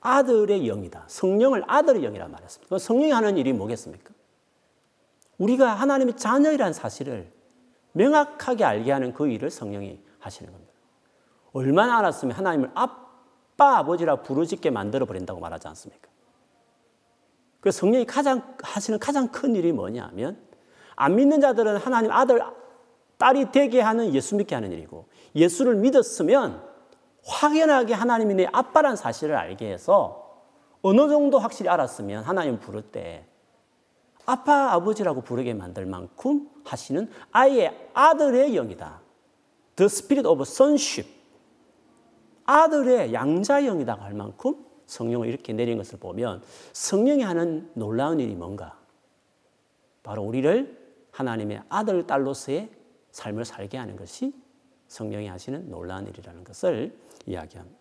아들의 0.00 0.66
영이다. 0.66 1.04
성령을 1.06 1.64
아들의 1.66 2.02
영이라 2.02 2.28
말했습니다. 2.28 2.78
성령이 2.78 3.12
하는 3.12 3.36
일이 3.36 3.52
뭐겠습니까? 3.52 4.12
우리가 5.38 5.74
하나님의 5.74 6.16
자녀이라는 6.16 6.72
사실을 6.72 7.30
명확하게 7.92 8.64
알게 8.64 8.92
하는 8.92 9.12
그 9.12 9.28
일을 9.28 9.50
성령이 9.50 10.00
하시는 10.18 10.50
겁니다. 10.50 10.72
얼마나 11.52 11.98
알았으면 11.98 12.36
하나님을 12.36 12.70
아빠, 12.74 13.78
아버지라 13.78 14.22
부르짖게 14.22 14.70
만들어 14.70 15.06
버린다고 15.06 15.40
말하지 15.40 15.68
않습니까? 15.68 16.08
그 17.60 17.70
성령이 17.70 18.06
가장 18.06 18.56
하시는 18.62 18.98
가장 18.98 19.28
큰 19.28 19.54
일이 19.54 19.72
뭐냐면 19.72 20.38
안 20.96 21.16
믿는 21.16 21.40
자들은 21.40 21.76
하나님 21.76 22.10
아들, 22.10 22.42
딸이 23.18 23.52
되게 23.52 23.80
하는 23.80 24.14
예수 24.14 24.36
믿게 24.36 24.54
하는 24.54 24.72
일이고 24.72 25.06
예수를 25.34 25.76
믿었으면 25.76 26.69
확연하게 27.24 27.94
하나님이 27.94 28.34
내 28.34 28.48
아빠란 28.52 28.96
사실을 28.96 29.36
알게 29.36 29.70
해서 29.72 30.30
어느 30.82 31.08
정도 31.08 31.38
확실히 31.38 31.68
알았으면 31.68 32.24
하나님 32.24 32.58
부를 32.58 32.82
때 32.82 33.26
아빠, 34.26 34.72
아버지라고 34.72 35.22
부르게 35.22 35.54
만들 35.54 35.86
만큼 35.86 36.48
하시는 36.64 37.10
아예 37.32 37.90
아들의 37.94 38.54
영이다. 38.54 39.00
The 39.76 39.86
spirit 39.86 40.28
of 40.28 40.42
sonship. 40.42 41.10
아들의 42.44 43.12
양자 43.12 43.62
영이다 43.62 43.94
할 43.94 44.14
만큼 44.14 44.64
성령을 44.86 45.28
이렇게 45.28 45.52
내린 45.52 45.78
것을 45.78 45.98
보면 45.98 46.42
성령이 46.72 47.22
하는 47.22 47.70
놀라운 47.74 48.18
일이 48.20 48.34
뭔가? 48.34 48.78
바로 50.02 50.22
우리를 50.22 50.78
하나님의 51.12 51.62
아들, 51.68 52.06
딸로서의 52.06 52.70
삶을 53.12 53.44
살게 53.44 53.78
하는 53.78 53.96
것이 53.96 54.34
성령이 54.88 55.28
하시는 55.28 55.68
놀라운 55.70 56.06
일이라는 56.06 56.42
것을 56.44 56.96
이야기합니다. 57.30 57.78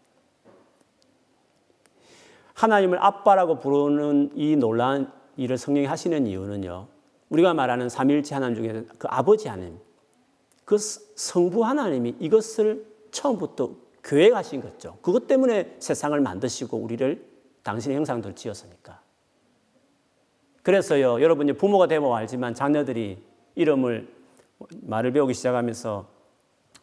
하나님을 2.54 3.02
아빠라고 3.02 3.60
부르는 3.60 4.32
이 4.36 4.56
놀라운 4.56 5.10
일을 5.38 5.58
성령이 5.58 5.88
하시는 5.88 6.28
이유는요. 6.28 6.88
우리가 7.30 7.54
말하는 7.54 7.88
삼일체 7.88 8.36
하나님 8.36 8.56
중에 8.56 8.86
그 8.98 9.08
아버지 9.10 9.48
하나님, 9.48 9.80
그 10.66 10.78
성부 10.78 11.64
하나님이 11.64 12.16
이것을 12.20 12.86
처음부터 13.12 13.72
계획하신 14.04 14.62
거죠. 14.62 14.98
그것 15.02 15.28
때문에 15.28 15.78
세상을 15.80 16.20
만드시고 16.20 16.78
우리를 16.78 17.26
당신의 17.64 17.98
형상대로 17.98 18.36
지었으니까. 18.36 19.02
그래서요, 20.64 21.22
여러분이 21.22 21.54
부모가 21.54 21.88
되면 21.88 22.14
알지만 22.14 22.54
자녀들이 22.54 23.24
이름을 23.56 24.14
말을 24.82 25.14
배우기 25.14 25.34
시작하면서 25.34 26.08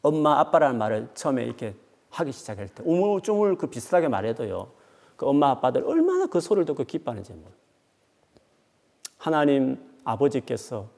엄마, 0.02 0.38
아빠라는 0.40 0.78
말을 0.78 1.08
처음에 1.14 1.44
이렇게 1.44 1.74
하기 2.16 2.32
시작할 2.32 2.68
때 2.68 2.82
우물쭈물 2.86 3.56
그 3.56 3.66
비슷하게 3.66 4.08
말해도요, 4.08 4.70
그 5.16 5.26
엄마, 5.26 5.50
아빠들 5.50 5.84
얼마나 5.84 6.26
그 6.26 6.40
소리를 6.40 6.64
듣고 6.64 6.84
기뻐하는지. 6.84 7.34
하나님 9.18 9.78
아버지께서 10.04 10.88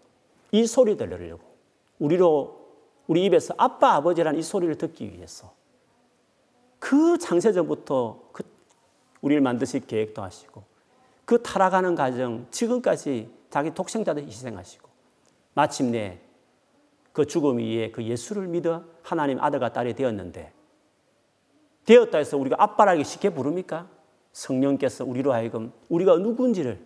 이 0.53 0.67
소리 0.67 0.97
들으려고 0.97 1.43
우리로 1.99 2.59
우리 3.07 3.25
입에서 3.25 3.55
아빠 3.57 3.95
아버지라는 3.95 4.39
이 4.39 4.43
소리를 4.43 4.77
듣기 4.77 5.13
위해서 5.13 5.53
그 6.79 7.19
창세전부터 7.19 8.21
그 8.33 8.45
우리를 9.23 9.41
만드실 9.41 9.87
계획도 9.87 10.23
하시고 10.23 10.63
그 11.25 11.43
타락하는 11.43 11.95
과정 11.95 12.47
지금까지 12.51 13.31
자기 13.51 13.75
독생자들 13.75 14.27
희생하시고 14.27 14.89
마침내 15.55 16.21
그 17.13 17.27
죽음 17.27 17.59
위에 17.59 17.91
그 17.91 18.05
예수를 18.05 18.47
믿어 18.47 18.85
하나님 19.03 19.41
아들과 19.41 19.73
딸이 19.73 19.95
되었는데 19.95 20.53
되었다 21.89 22.19
해서 22.19 22.37
우리가 22.37 22.57
아빠라기 22.59 23.03
쉽게 23.03 23.31
부릅니까? 23.31 23.89
성령께서 24.33 25.07
우리로 25.07 25.33
하여금 25.33 25.73
우리가 25.89 26.19
누군지를 26.19 26.79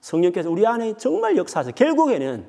성령께서 0.00 0.50
우리 0.50 0.66
안에 0.66 0.96
정말 0.96 1.36
역사하셔. 1.36 1.70
결국에는 1.70 2.48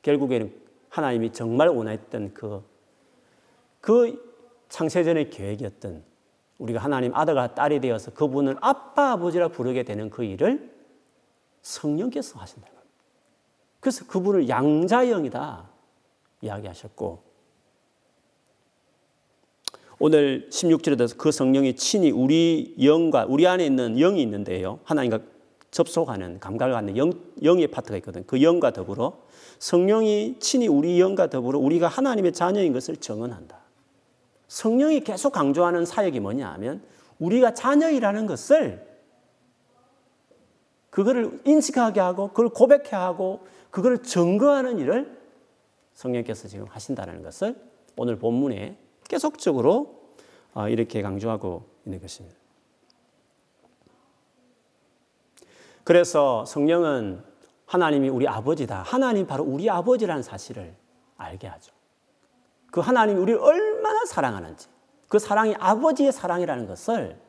결국에는 0.00 0.54
하나님이 0.88 1.32
정말 1.32 1.68
원했던 1.68 2.32
그, 2.32 2.64
그 3.82 4.34
창세전의 4.70 5.28
계획이었던 5.28 6.02
우리가 6.56 6.80
하나님 6.80 7.14
아들과 7.14 7.54
딸이 7.54 7.80
되어서 7.80 8.14
그분을 8.14 8.56
아빠, 8.62 9.12
아버지라 9.12 9.48
부르게 9.48 9.82
되는 9.82 10.08
그 10.08 10.24
일을 10.24 10.72
성령께서 11.60 12.38
하신다. 12.38 12.68
그래서 13.80 14.06
그분을 14.06 14.48
양자영이다 14.48 15.68
이야기하셨고 16.40 17.31
오늘 20.04 20.48
16절에 20.50 21.16
그 21.16 21.30
성령이 21.30 21.76
친히 21.76 22.10
우리 22.10 22.74
영과 22.82 23.24
우리 23.24 23.46
안에 23.46 23.64
있는 23.64 23.94
영이 23.94 24.20
있는데요. 24.22 24.80
하나님과 24.82 25.20
접속하는 25.70 26.40
감각을 26.40 26.74
갖는 26.74 26.96
영, 26.96 27.12
영의 27.44 27.68
파트가 27.68 27.96
있거든. 27.98 28.24
그 28.26 28.42
영과 28.42 28.72
더불어 28.72 29.22
성령이 29.60 30.40
친히 30.40 30.66
우리 30.66 30.98
영과 30.98 31.30
더불어 31.30 31.60
우리가 31.60 31.86
하나님의 31.86 32.32
자녀인 32.32 32.72
것을 32.72 32.96
정언한다. 32.96 33.56
성령이 34.48 35.04
계속 35.04 35.30
강조하는 35.30 35.84
사역이 35.84 36.18
뭐냐 36.18 36.50
하면 36.54 36.82
우리가 37.20 37.54
자녀이라는 37.54 38.26
것을 38.26 38.84
그거를 40.90 41.42
인식하게 41.44 42.00
하고 42.00 42.26
그걸 42.30 42.48
고백해 42.48 42.90
하고 42.90 43.46
그걸 43.70 44.02
증거하는 44.02 44.80
일을 44.80 45.16
성령께서 45.94 46.48
지금 46.48 46.66
하신다는 46.68 47.22
것을 47.22 47.54
오늘 47.96 48.18
본문에 48.18 48.81
계속적으로 49.12 50.14
아, 50.54 50.70
이렇게 50.70 51.02
강조하고 51.02 51.68
있는 51.84 52.00
것입니다. 52.00 52.34
그래서 55.84 56.46
성령은 56.46 57.22
하나님이 57.66 58.08
우리 58.08 58.26
아버지다. 58.26 58.80
하나님 58.80 59.26
바로 59.26 59.44
우리 59.44 59.68
아버지라는 59.68 60.22
사실을 60.22 60.74
알게 61.18 61.46
하죠. 61.46 61.74
그 62.70 62.80
하나님이 62.80 63.20
우리를 63.20 63.38
얼마나 63.38 64.06
사랑하는지, 64.06 64.68
그 65.08 65.18
사랑이 65.18 65.54
아버지의 65.58 66.10
사랑이라는 66.10 66.66
것을 66.66 67.20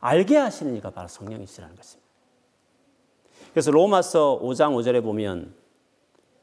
알게 0.00 0.38
하시는 0.38 0.74
이가 0.76 0.88
바로 0.88 1.06
성령이시라는 1.06 1.76
것입니다. 1.76 2.10
그래서 3.50 3.70
로마서 3.70 4.40
5장 4.42 4.74
5절에 4.74 5.02
보면 5.02 5.54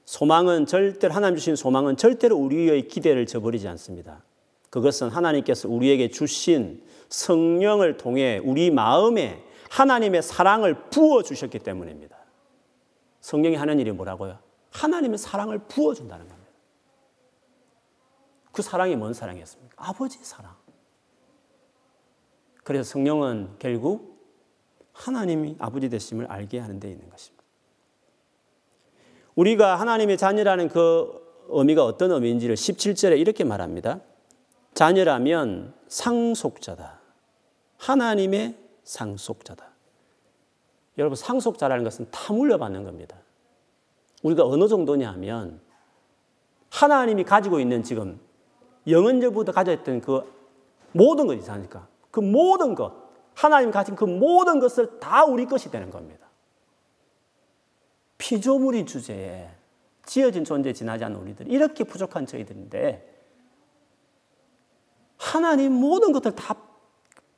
소망은 0.10 0.66
절대로 0.66 1.14
하나님 1.14 1.38
주신 1.38 1.56
소망은 1.56 1.96
절대로 1.96 2.36
우리의 2.36 2.88
기대를 2.88 3.28
저버리지 3.28 3.68
않습니다. 3.68 4.24
그것은 4.72 5.10
하나님께서 5.10 5.70
우리에게 5.70 6.10
주신 6.10 6.84
성령을 7.10 7.98
통해 7.98 8.42
우리 8.44 8.72
마음에 8.72 9.46
하나님의 9.70 10.24
사랑을 10.24 10.90
부어 10.90 11.22
주셨기 11.22 11.60
때문입니다. 11.60 12.18
성령이 13.22 13.56
하는 13.56 13.78
일이 13.78 13.92
뭐라고요? 13.92 14.40
하나님의 14.72 15.20
사랑을 15.20 15.60
부어 15.60 15.94
준다는 15.94 16.28
겁니다. 16.28 16.50
그 18.52 18.64
사랑이 18.64 18.96
뭔 18.96 19.14
사랑이었습니까? 19.14 19.76
아버지의 19.78 20.26
사랑. 20.26 20.56
그래서 22.64 22.90
성령은 22.90 23.58
결국 23.60 24.26
하나님이 24.92 25.58
아버지 25.60 25.88
되심을 25.88 26.26
알게 26.26 26.58
하는 26.58 26.80
데 26.80 26.90
있는 26.90 27.08
것입니다. 27.12 27.39
우리가 29.40 29.78
하나님의 29.78 30.18
자녀라는 30.18 30.68
그 30.68 31.46
의미가 31.48 31.86
어떤 31.86 32.12
의미인지를 32.12 32.56
17절에 32.56 33.18
이렇게 33.18 33.46
말합니다. 33.46 34.02
자녀라면 34.74 35.74
상속자다. 35.88 37.00
하나님의 37.78 38.58
상속자다. 38.84 39.66
여러분, 40.98 41.16
상속자라는 41.16 41.86
것은 41.86 42.08
다 42.12 42.34
물려받는 42.34 42.84
겁니다. 42.84 43.16
우리가 44.24 44.46
어느 44.46 44.68
정도냐 44.68 45.10
하면 45.14 45.62
하나님이 46.70 47.24
가지고 47.24 47.62
있는 47.62 47.82
지금 47.82 48.20
영원전부터 48.88 49.54
가졌던 49.54 50.02
그 50.02 50.22
모든 50.92 51.28
것이 51.28 51.40
있으니까 51.40 51.88
그 52.12 52.20
모든 52.20 52.76
것, 52.76 52.92
하나님 53.36 53.72
가진 53.72 53.96
그 53.96 54.04
모든 54.04 54.60
것을 54.60 55.00
다 55.00 55.24
우리 55.24 55.46
것이 55.46 55.72
되는 55.72 55.90
겁니다. 55.90 56.19
피조물인 58.20 58.86
주제에 58.86 59.50
지어진 60.06 60.46
존재에 60.46 60.74
지나지 60.74 61.04
않는 61.06 61.20
우리들 61.20 61.52
이렇게 61.52 61.84
부족한 61.84 62.28
저희들인데 62.28 63.18
하나님 65.18 65.74
모든 65.74 66.12
것들 66.12 66.36
다 66.36 66.56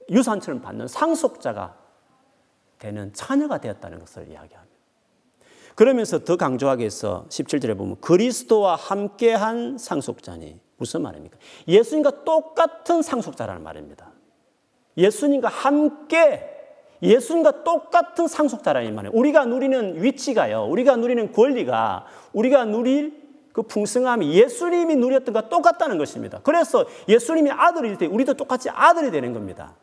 유산처럼 0.09 0.61
받는 0.61 0.87
상속자가 0.87 1.77
되는 2.79 3.13
자녀가 3.13 3.59
되었다는 3.59 3.99
것을 3.99 4.29
이야기합니다. 4.29 4.71
그러면서 5.75 6.19
더 6.23 6.35
강조하게 6.35 6.85
해서 6.85 7.25
17절에 7.29 7.77
보면 7.77 8.01
그리스도와 8.01 8.75
함께한 8.75 9.77
상속자니 9.77 10.59
무슨 10.77 11.01
말입니까? 11.03 11.37
예수님과 11.67 12.23
똑같은 12.23 13.01
상속자라는 13.01 13.63
말입니다. 13.63 14.11
예수님과 14.97 15.47
함께 15.47 16.60
예수님과 17.01 17.63
똑같은 17.63 18.27
상속자라는 18.27 18.93
말이에요. 18.93 19.11
우리가 19.15 19.45
누리는 19.45 20.03
위치가요. 20.03 20.65
우리가 20.65 20.97
누리는 20.97 21.31
권리가 21.31 22.05
우리가 22.33 22.65
누릴 22.65 23.21
그 23.53 23.63
풍성함이 23.63 24.33
예수님이 24.33 24.95
누렸던 24.95 25.33
것과 25.33 25.49
똑같다는 25.49 25.97
것입니다. 25.97 26.39
그래서 26.43 26.85
예수님이 27.07 27.51
아들일 27.51 27.97
때 27.97 28.05
우리도 28.05 28.35
똑같이 28.35 28.69
아들이 28.69 29.11
되는 29.11 29.33
겁니다. 29.33 29.75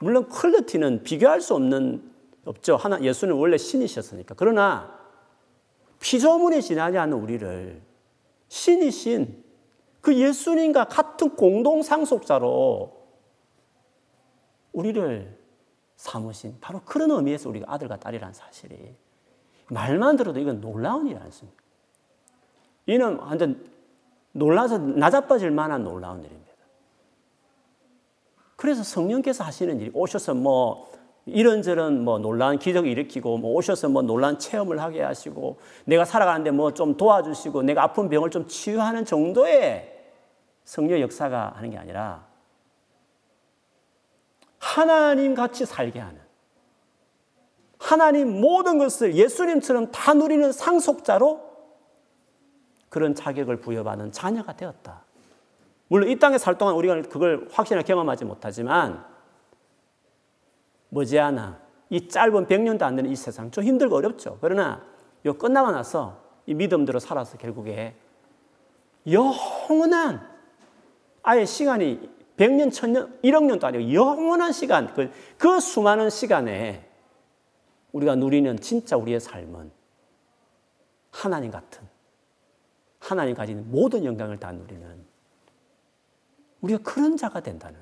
물론 0.00 0.28
퀄리티는 0.28 1.04
비교할 1.04 1.40
수 1.40 1.54
없는 1.54 2.02
없죠. 2.44 2.76
하나 2.76 3.00
예수는 3.00 3.34
원래 3.36 3.56
신이셨으니까. 3.56 4.34
그러나 4.36 4.98
피조물에 6.00 6.60
지나지 6.60 6.98
않는 6.98 7.16
우리를 7.16 7.80
신이신 8.48 9.44
그 10.00 10.16
예수님과 10.16 10.86
같은 10.86 11.36
공동 11.36 11.82
상속자로 11.82 13.00
우리를 14.72 15.41
삼으신 16.02 16.58
바로 16.60 16.80
그런 16.84 17.12
의미에서 17.12 17.48
우리가 17.48 17.72
아들과 17.72 17.96
딸이라는 17.96 18.34
사실이 18.34 18.96
말만 19.68 20.16
들어도 20.16 20.40
이건 20.40 20.60
놀라운 20.60 21.06
일이 21.06 21.16
아닙니까? 21.16 21.62
이는 22.86 23.18
완전 23.20 23.64
놀라서 24.32 24.78
나자빠질 24.78 25.52
만한 25.52 25.84
놀라운 25.84 26.24
일입니다. 26.24 26.50
그래서 28.56 28.82
성령께서 28.82 29.44
하시는 29.44 29.80
일이 29.80 29.92
오셔서 29.94 30.34
뭐 30.34 30.90
이런저런 31.24 32.02
뭐 32.02 32.18
놀라운 32.18 32.58
기적을 32.58 32.90
일으키고 32.90 33.38
뭐 33.38 33.52
오셔서 33.54 33.88
뭐 33.88 34.02
놀라운 34.02 34.40
체험을 34.40 34.80
하게 34.80 35.02
하시고 35.02 35.60
내가 35.84 36.04
살아가는데 36.04 36.50
뭐 36.50 36.72
좀 36.72 36.96
도와주시고 36.96 37.62
내가 37.62 37.84
아픈 37.84 38.08
병을 38.08 38.30
좀 38.30 38.48
치유하는 38.48 39.04
정도의 39.04 39.88
성령 40.64 41.00
역사가 41.00 41.52
하는 41.54 41.70
게 41.70 41.78
아니라 41.78 42.26
하나님 44.72 45.34
같이 45.34 45.66
살게 45.66 46.00
하는 46.00 46.20
하나님 47.78 48.40
모든 48.40 48.78
것을 48.78 49.14
예수님처럼 49.14 49.90
다 49.90 50.14
누리는 50.14 50.50
상속자로 50.52 51.52
그런 52.88 53.14
자격을 53.14 53.56
부여받은 53.60 54.12
자녀가 54.12 54.54
되었다. 54.54 55.04
물론 55.88 56.08
이 56.08 56.18
땅에 56.18 56.38
살 56.38 56.56
동안 56.56 56.74
우리가 56.74 57.02
그걸 57.02 57.48
확신을 57.52 57.82
경험하지 57.82 58.24
못하지만 58.24 59.04
머지않아 60.88 61.60
이 61.90 62.08
짧은 62.08 62.46
100년도 62.46 62.82
안 62.82 62.96
되는 62.96 63.10
이 63.10 63.16
세상 63.16 63.50
좀 63.50 63.64
힘들고 63.64 63.96
어렵죠. 63.96 64.38
그러나 64.40 64.82
요 65.26 65.34
끝나고 65.34 65.70
나서 65.70 66.22
이 66.46 66.54
믿음대로 66.54 66.98
살아서 66.98 67.36
결국에 67.36 67.94
영원한 69.06 70.26
아예 71.22 71.44
시간이 71.44 72.21
100년, 72.42 72.70
1000년, 72.70 73.22
1억 73.22 73.44
년도 73.44 73.66
아니고 73.66 73.92
영원한 73.92 74.52
시간, 74.52 74.92
그, 74.94 75.10
그 75.38 75.60
수많은 75.60 76.10
시간에 76.10 76.88
우리가 77.92 78.16
누리는 78.16 78.58
진짜 78.58 78.96
우리의 78.96 79.20
삶은 79.20 79.70
하나님 81.10 81.50
같은, 81.52 81.86
하나님 82.98 83.36
가진 83.36 83.70
모든 83.70 84.04
영광을 84.04 84.38
다 84.38 84.50
누리는 84.50 85.04
우리가 86.62 86.80
그런 86.82 87.16
자가 87.16 87.40
된다는. 87.40 87.78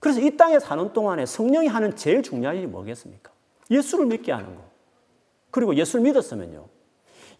그래서 0.00 0.20
이 0.20 0.36
땅에 0.36 0.58
사는 0.58 0.92
동안에 0.92 1.26
성령이 1.26 1.68
하는 1.68 1.94
제일 1.94 2.22
중요한 2.22 2.56
일이 2.56 2.66
뭐겠습니까? 2.66 3.30
예수를 3.70 4.06
믿게 4.06 4.32
하는 4.32 4.56
거. 4.56 4.62
그리고 5.50 5.74
예수를 5.76 6.02
믿었으면요. 6.04 6.66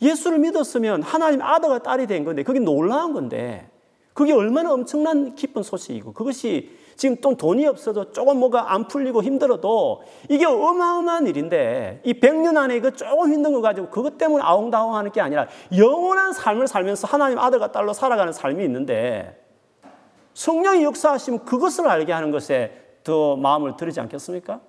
예수를 0.03 0.39
믿었으면 0.39 1.03
하나님 1.03 1.43
아들과 1.43 1.79
딸이 1.83 2.07
된 2.07 2.25
건데, 2.25 2.43
그게 2.43 2.61
놀라운 2.61 3.13
건데, 3.13 3.71
그게 4.13 4.33
얼마나 4.33 4.73
엄청난 4.73 5.35
기쁜 5.35 5.63
소식이고 5.63 6.13
그것이 6.13 6.79
지금 6.97 7.17
또 7.23 7.35
돈이 7.35 7.67
없어도 7.67 8.13
조금 8.13 8.39
뭐가 8.39 8.75
안 8.75 8.87
풀리고 8.87 9.23
힘들어도 9.23 10.03
이게 10.29 10.45
어마어마한 10.45 11.27
일인데 11.29 12.03
이 12.05 12.13
100년 12.13 12.59
안에 12.59 12.81
그 12.81 12.93
조금 12.95 13.33
힘든 13.33 13.55
거 13.55 13.63
가지고 13.63 13.89
그것 13.89 14.19
때문에 14.19 14.45
아웅다웅 14.45 14.95
하는 14.95 15.11
게 15.11 15.23
아니라 15.23 15.47
영원한 15.75 16.35
삶을 16.35 16.69
살면서 16.69 17.07
하나님 17.07 17.39
아들과 17.39 17.73
딸로 17.73 17.95
살아가는 17.95 18.33
삶이 18.33 18.63
있는데 18.65 19.43
성령이 20.35 20.85
역사하시면 20.85 21.47
그것을 21.47 21.89
알게 21.89 22.13
하는 22.13 22.31
것에 22.31 22.99
더 23.03 23.37
마음을 23.37 23.77
들이지 23.77 23.99
않겠습니까? 24.01 24.61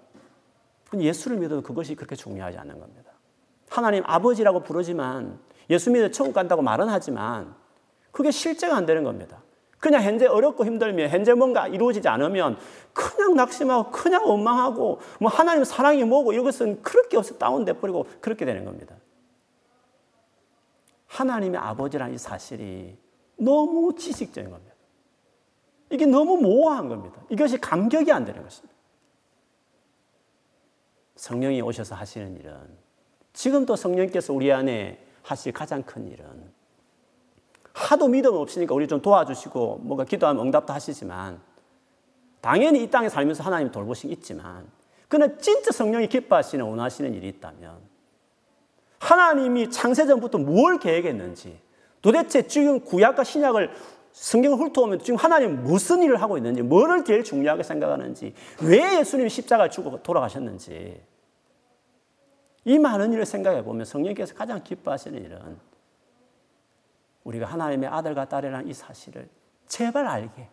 예수를 0.97 1.38
믿어도 1.38 1.62
그것이 1.62 1.95
그렇게 1.95 2.15
중요하지 2.15 2.58
않는 2.60 2.80
겁니다. 2.80 3.12
하나님 3.69 4.04
아버지라고 4.06 4.62
부르지만 4.62 5.39
예수 5.69 5.91
믿어 5.91 6.10
천국 6.12 6.34
간다고 6.34 6.62
말은 6.62 6.89
하지만 6.89 7.56
그게 8.12 8.32
실제가 8.32 8.76
안 8.76 8.86
되는 8.86 9.04
겁니다. 9.04 9.41
그냥 9.80 10.04
현재 10.04 10.28
어렵고 10.28 10.63
힘들면 10.63 11.10
현재 11.10 11.34
뭔가 11.34 11.67
이루어지지 11.67 12.08
않으면 12.08 12.58
그냥 12.93 13.34
낙심하고 13.34 13.89
그냥 13.89 14.28
원망하고 14.30 15.00
뭐 15.19 15.32
하나님 15.32 15.63
사랑이 15.63 16.04
뭐고 16.04 16.34
이것은 16.34 16.84
그렇게 16.84 17.17
없어 17.17 17.38
다운돼 17.38 17.74
버리고 17.74 18.06
그렇게 18.21 18.45
되는 18.45 18.63
겁니다. 18.63 18.95
하나님의 21.08 21.60
아버지라는 21.60 22.13
이 22.13 22.17
사실이 22.17 22.95
너무 23.38 23.95
지식적인 23.95 24.52
겁니다. 24.52 24.76
이게 25.89 26.06
너무 26.06 26.38
모호한 26.38 26.88
겁니다. 26.88 27.19
이것이 27.30 27.58
감격이 27.58 28.12
안 28.12 28.24
되는 28.24 28.41
것입니다. 28.43 28.74
성령이 31.15 31.62
오셔서 31.62 31.95
하시는 31.95 32.36
일은 32.38 32.56
지금도 33.34 33.76
성령께서 33.76 34.32
우리 34.32 34.52
안에 34.52 35.04
하실 35.24 35.52
가장 35.52 35.84
큰 35.84 36.08
일은 36.08 36.26
하도 37.73 38.07
믿음 38.07 38.36
없으니까 38.36 38.75
우리 38.75 38.88
좀 38.88 39.01
도와주시고 39.01 39.81
뭔가 39.84 40.03
기도하면 40.03 40.45
응답도 40.45 40.73
하시지만 40.73 41.39
당연히 42.41 42.84
이 42.84 42.89
땅에 42.89 43.07
살면서 43.07 43.43
하나님 43.43 43.71
돌보신 43.71 44.10
있지만 44.12 44.67
그러나 45.07 45.38
진짜 45.38 45.71
성령이 45.71 46.07
기뻐하시는 46.07 46.63
원하시는 46.65 47.13
일이 47.13 47.27
있다면 47.29 47.79
하나님이 48.99 49.69
창세전부터 49.69 50.39
뭘 50.39 50.79
계획했는지 50.79 51.60
도대체 52.01 52.47
지금 52.47 52.79
구약과 52.79 53.23
신약을 53.23 53.71
성경을 54.12 54.57
훑어오면 54.57 54.99
지금 54.99 55.17
하나님 55.17 55.63
무슨 55.63 56.03
일을 56.03 56.21
하고 56.21 56.38
있는지 56.38 56.62
뭐를 56.62 57.05
제일 57.05 57.23
중요하게 57.23 57.63
생각하는지 57.63 58.34
왜 58.63 58.99
예수님이 58.99 59.29
십자가를 59.29 59.71
주고 59.71 60.01
돌아가셨는지 60.03 61.01
이 62.65 62.79
많은 62.79 63.13
일을 63.13 63.25
생각해 63.25 63.63
보면 63.63 63.86
성령께서 63.86 64.36
가장 64.36 64.63
기뻐하시는 64.63 65.23
일은 65.23 65.57
우리가 67.23 67.45
하나님의 67.45 67.89
아들과 67.89 68.25
딸이라는 68.25 68.67
이 68.67 68.73
사실을 68.73 69.29
제발 69.67 70.07
알게. 70.07 70.49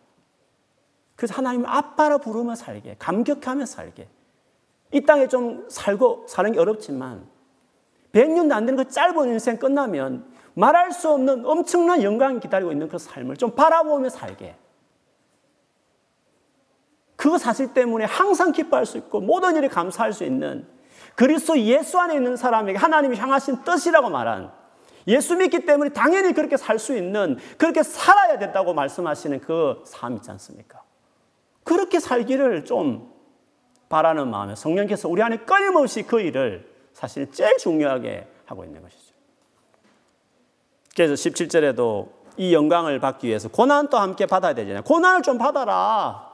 그래서 1.15 1.33
하나님 1.33 1.65
아빠라 1.65 2.17
부르며 2.17 2.55
살게. 2.55 2.95
감격하며 2.99 3.65
살게. 3.65 4.07
이 4.91 5.01
땅에 5.01 5.27
좀 5.27 5.67
살고 5.69 6.25
사는 6.27 6.51
게 6.51 6.59
어렵지만 6.59 7.27
100년도 8.13 8.53
안 8.53 8.65
되는 8.65 8.83
그 8.83 8.89
짧은 8.89 9.27
인생 9.27 9.57
끝나면 9.57 10.25
말할 10.53 10.91
수 10.91 11.09
없는 11.09 11.45
엄청난 11.45 12.01
영광이 12.01 12.39
기다리고 12.39 12.71
있는 12.71 12.87
그 12.87 12.97
삶을 12.97 13.37
좀 13.37 13.51
바라보며 13.51 14.09
살게. 14.09 14.55
그 17.15 17.37
사실 17.37 17.73
때문에 17.73 18.05
항상 18.05 18.51
기뻐할 18.51 18.85
수 18.85 18.97
있고 18.97 19.19
모든 19.19 19.55
일에 19.57 19.67
감사할 19.67 20.13
수 20.13 20.23
있는 20.23 20.65
그리스도 21.15 21.59
예수 21.59 21.99
안에 21.99 22.15
있는 22.15 22.37
사람에게 22.37 22.77
하나님이 22.77 23.17
향하신 23.17 23.63
뜻이라고 23.63 24.09
말한 24.09 24.53
예수 25.09 25.35
믿기 25.35 25.65
때문에 25.65 25.89
당연히 25.91 26.33
그렇게 26.33 26.55
살 26.55 26.79
수 26.79 26.95
있는 26.95 27.37
그렇게 27.57 27.83
살아야 27.83 28.37
된다고 28.39 28.73
말씀하시는 28.73 29.41
그 29.41 29.83
삶 29.91 30.15
있지 30.15 30.31
않습니까? 30.31 30.81
그렇게 31.63 31.99
살기를 31.99 32.63
좀 32.65 33.11
바라는 33.89 34.29
마음에 34.29 34.55
성령께서 34.55 35.09
우리 35.09 35.21
안에 35.21 35.37
끊임없이 35.37 36.03
그 36.03 36.21
일을 36.21 36.69
사실 36.93 37.31
제일 37.31 37.57
중요하게 37.57 38.27
하고 38.45 38.63
있는 38.63 38.81
것이죠. 38.81 39.13
그래서 40.95 41.13
17절에도 41.13 42.09
이 42.37 42.53
영광을 42.53 42.99
받기 42.99 43.27
위해서 43.27 43.49
고난도 43.49 43.97
함께 43.97 44.25
받아야 44.25 44.53
되잖아요. 44.53 44.83
고난을 44.83 45.21
좀 45.23 45.37
받아라. 45.37 46.29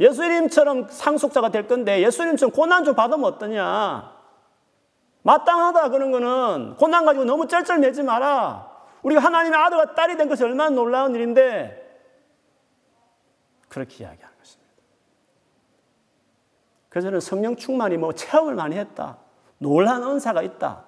예수님처럼 0.00 0.88
상속자가 0.88 1.50
될 1.50 1.66
건데 1.66 2.02
예수님처럼 2.02 2.52
고난 2.52 2.84
좀 2.84 2.94
받으면 2.94 3.24
어떠냐? 3.24 4.13
마땅하다 5.24 5.88
그런 5.88 6.12
거는 6.12 6.76
고난 6.76 7.04
가지고 7.04 7.24
너무 7.24 7.48
쩔쩔매지 7.48 8.02
마라. 8.02 8.70
우리가 9.02 9.20
하나님의 9.22 9.58
아들과 9.58 9.94
딸이 9.94 10.16
된 10.16 10.28
것이 10.28 10.44
얼마나 10.44 10.70
놀라운 10.70 11.14
일인데 11.14 11.80
그렇게 13.68 14.04
이야기하는 14.04 14.38
것입니다. 14.38 14.72
그래서 16.90 17.06
저는 17.06 17.20
성령 17.20 17.56
충만이 17.56 17.96
뭐 17.96 18.12
체험을 18.12 18.54
많이 18.54 18.76
했다. 18.76 19.16
놀란 19.58 20.02
은사가 20.02 20.42
있다. 20.42 20.84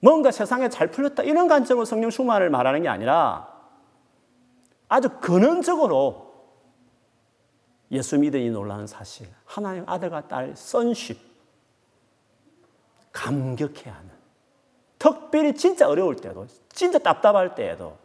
뭔가 0.00 0.30
세상에 0.30 0.68
잘 0.68 0.90
풀렸다. 0.90 1.24
이런 1.24 1.48
관점으로 1.48 1.84
성령 1.84 2.10
충만을 2.10 2.50
말하는 2.50 2.82
게 2.82 2.88
아니라 2.88 3.52
아주 4.88 5.08
근원적으로 5.20 6.30
예수 7.90 8.16
믿으니 8.16 8.50
놀라는 8.50 8.86
사실. 8.86 9.28
하나님 9.44 9.84
아들과 9.88 10.28
딸 10.28 10.54
선십. 10.54 11.29
감격해 13.12 13.90
하는. 13.90 14.10
특별히 14.98 15.54
진짜 15.54 15.88
어려울 15.88 16.16
때도, 16.16 16.46
진짜 16.68 16.98
답답할 16.98 17.54
때에도 17.54 17.96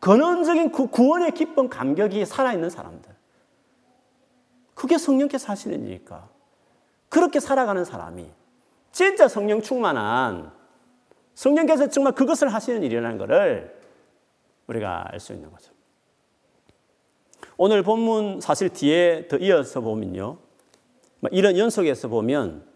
근원적인 0.00 0.72
그 0.72 0.88
구원의 0.88 1.32
기쁨, 1.32 1.68
감격이 1.68 2.24
살아있는 2.26 2.70
사람들. 2.70 3.12
그게 4.74 4.98
성령께서 4.98 5.52
하시는 5.52 5.80
일이니까. 5.80 6.28
그렇게 7.08 7.38
살아가는 7.40 7.84
사람이 7.84 8.28
진짜 8.90 9.28
성령 9.28 9.60
충만한 9.60 10.50
성령께서 11.34 11.88
정말 11.88 12.14
그것을 12.14 12.52
하시는 12.52 12.82
일이라는 12.82 13.18
것을 13.18 13.78
우리가 14.66 15.06
알 15.12 15.20
수 15.20 15.32
있는 15.32 15.50
거죠. 15.50 15.72
오늘 17.56 17.82
본문 17.82 18.40
사실 18.40 18.70
뒤에 18.70 19.28
더 19.28 19.36
이어서 19.36 19.80
보면요. 19.80 20.38
이런 21.30 21.56
연속에서 21.56 22.08
보면 22.08 22.66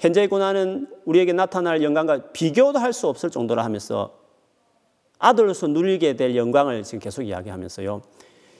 현재의 0.00 0.28
고난은 0.28 0.88
우리에게 1.04 1.34
나타날 1.34 1.82
영광과 1.82 2.32
비교도 2.32 2.78
할 2.78 2.92
수 2.92 3.06
없을 3.06 3.30
정도로 3.30 3.60
하면서 3.60 4.18
아들로서 5.18 5.66
누리게 5.66 6.16
될 6.16 6.34
영광을 6.34 6.82
지금 6.82 6.98
계속 6.98 7.22
이야기하면서요. 7.22 8.00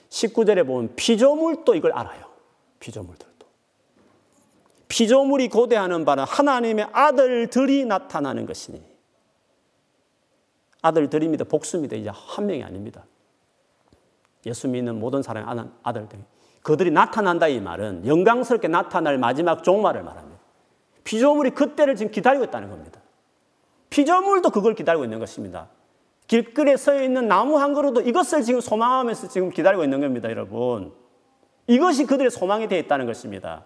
19절에 0.09 0.65
보면 0.65 0.93
피조물도 0.95 1.73
이걸 1.73 1.93
알아요. 1.93 2.25
피조물들도. 2.79 3.45
피조물이 4.87 5.49
고대하는 5.49 6.05
바는 6.05 6.25
하나님의 6.25 6.87
아들들이 6.91 7.85
나타나는 7.85 8.45
것이니. 8.45 8.79
아들들입니다. 10.83 11.45
복수입니다. 11.45 11.95
이제 11.95 12.11
한 12.13 12.45
명이 12.45 12.63
아닙니다. 12.63 13.03
예수 14.45 14.67
믿는 14.67 14.99
모든 14.99 15.23
사랑의 15.23 15.65
아들들. 15.81 16.19
그들이 16.61 16.91
나타난다 16.91 17.47
이 17.47 17.59
말은 17.59 18.05
영광스럽게 18.05 18.67
나타날 18.67 19.17
마지막 19.17 19.63
종말을 19.63 20.03
말합니다. 20.03 20.30
피조물이 21.03 21.51
그때를 21.51 21.95
지금 21.95 22.11
기다리고 22.11 22.43
있다는 22.45 22.69
겁니다. 22.69 22.99
피조물도 23.89 24.49
그걸 24.51 24.75
기다리고 24.75 25.03
있는 25.03 25.19
것입니다. 25.19 25.69
길거리에 26.27 26.77
서 26.77 27.01
있는 27.01 27.27
나무 27.27 27.57
한 27.57 27.73
그루도 27.73 28.01
이것을 28.01 28.43
지금 28.43 28.61
소망하면서 28.61 29.27
지금 29.27 29.49
기다리고 29.49 29.83
있는 29.83 29.99
겁니다, 29.99 30.29
여러분. 30.29 30.93
이것이 31.67 32.05
그들의 32.05 32.31
소망이 32.31 32.67
되어 32.67 32.79
있다는 32.79 33.05
것입니다. 33.05 33.65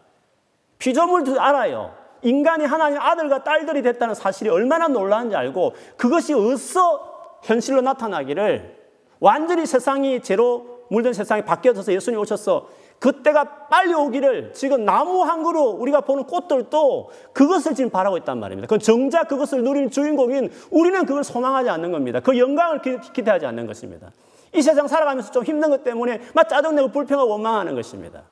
피조물도 0.79 1.39
알아요. 1.39 1.95
인간이 2.21 2.65
하나님 2.65 2.99
아들과 2.99 3.43
딸들이 3.43 3.83
됐다는 3.83 4.15
사실이 4.15 4.49
얼마나 4.49 4.87
놀라운지 4.87 5.35
알고 5.35 5.75
그것이 5.95 6.33
어서 6.33 7.39
현실로 7.43 7.81
나타나기를 7.81 8.83
완전히 9.19 9.65
세상이 9.65 10.21
죄로 10.21 10.85
물든 10.89 11.13
세상이 11.13 11.43
바뀌어져서 11.43 11.93
예수님이 11.93 12.21
오셔서 12.21 12.67
그때가 12.99 13.67
빨리 13.67 13.93
오기를 13.93 14.53
지금 14.53 14.85
나무 14.85 15.23
한 15.23 15.43
그루 15.43 15.61
우리가 15.61 16.01
보는 16.01 16.23
꽃들도 16.25 17.11
그것을 17.33 17.75
지금 17.75 17.89
바라고 17.89 18.17
있단 18.17 18.39
말입니다. 18.39 18.67
그 18.67 18.79
정작 18.79 19.27
그것을 19.27 19.63
누리는 19.63 19.91
주인공인 19.91 20.51
우리는 20.71 21.05
그걸 21.05 21.23
소망하지 21.23 21.69
않는 21.69 21.91
겁니다. 21.91 22.19
그 22.19 22.37
영광을 22.37 22.81
기대하지 22.81 23.45
않는 23.45 23.67
것입니다. 23.67 24.11
이 24.53 24.61
세상 24.61 24.87
살아가면서 24.87 25.31
좀 25.31 25.43
힘든 25.43 25.69
것 25.69 25.83
때문에 25.83 26.21
막 26.33 26.47
짜증내고 26.47 26.89
불평하고 26.89 27.29
원망하는 27.29 27.75
것입니다. 27.75 28.23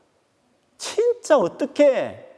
진짜 0.77 1.37
어떻게 1.37 2.29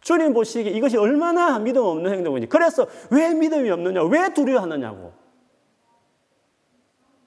주님 0.00 0.34
보시기에 0.34 0.72
이것이 0.72 0.96
얼마나 0.98 1.58
믿음 1.58 1.82
없는 1.82 2.12
행동인지. 2.12 2.48
그래서 2.48 2.86
왜 3.10 3.32
믿음이 3.32 3.70
없느냐? 3.70 4.04
왜 4.04 4.32
두려워하느냐고. 4.34 5.12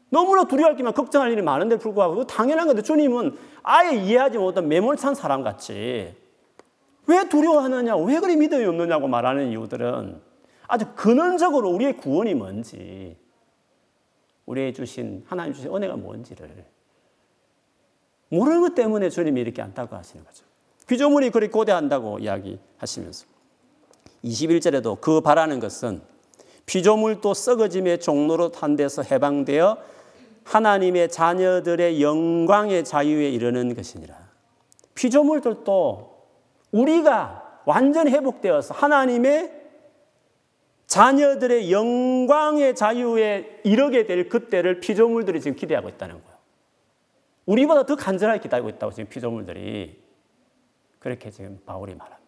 너무나 0.09 0.45
두려워할 0.45 0.75
게만 0.75 0.93
걱정할 0.93 1.31
일이 1.31 1.41
많은데 1.41 1.77
불구하고 1.77 2.25
당연한 2.25 2.67
건데 2.67 2.81
주님은 2.81 3.37
아예 3.63 3.95
이해하지 3.95 4.37
못한 4.37 4.67
매몰찬 4.67 5.15
사람 5.15 5.43
같이 5.43 6.15
왜 7.07 7.29
두려워하느냐, 7.29 7.95
왜 7.97 8.19
그리 8.19 8.35
믿음이 8.35 8.65
없느냐고 8.65 9.07
말하는 9.07 9.49
이유들은 9.51 10.21
아주 10.67 10.85
근원적으로 10.95 11.69
우리의 11.69 11.97
구원이 11.97 12.33
뭔지, 12.33 13.17
우리의 14.45 14.73
주신, 14.73 15.23
하나님 15.27 15.53
주신 15.53 15.73
은혜가 15.73 15.95
뭔지를 15.95 16.65
모르는 18.29 18.61
것 18.61 18.75
때문에 18.75 19.09
주님이 19.09 19.39
이렇게 19.41 19.61
안타까워하시는 19.61 20.25
거죠. 20.25 20.45
피조물이 20.87 21.31
그리 21.31 21.49
고대한다고 21.49 22.19
이야기하시면서 22.19 23.25
21절에도 24.23 24.99
그 24.99 25.21
바라는 25.21 25.59
것은 25.59 26.01
피조물도 26.65 27.33
썩어짐의 27.33 28.01
종로로 28.01 28.51
탄 28.51 28.75
데서 28.75 29.01
해방되어 29.01 29.77
하나님의 30.47 31.09
자녀들의 31.09 32.01
영광의 32.01 32.85
자유에 32.85 33.29
이르는 33.29 33.75
것이니라. 33.75 34.15
피조물들도 34.95 36.17
우리가 36.71 37.61
완전 37.65 38.07
회복되어서 38.07 38.73
하나님의 38.73 39.51
자녀들의 40.87 41.69
영광의 41.69 42.75
자유에 42.75 43.59
이르게 43.65 44.05
될 44.05 44.29
그때를 44.29 44.79
피조물들이 44.79 45.41
지금 45.41 45.57
기대하고 45.57 45.89
있다는 45.89 46.15
거예요. 46.23 46.37
우리보다 47.45 47.85
더 47.85 47.97
간절하게 47.97 48.39
기다리고 48.39 48.69
있다고 48.69 48.93
지금 48.93 49.09
피조물들이 49.09 50.01
그렇게 50.99 51.29
지금 51.29 51.59
바울이 51.65 51.93
말합니다. 51.93 52.25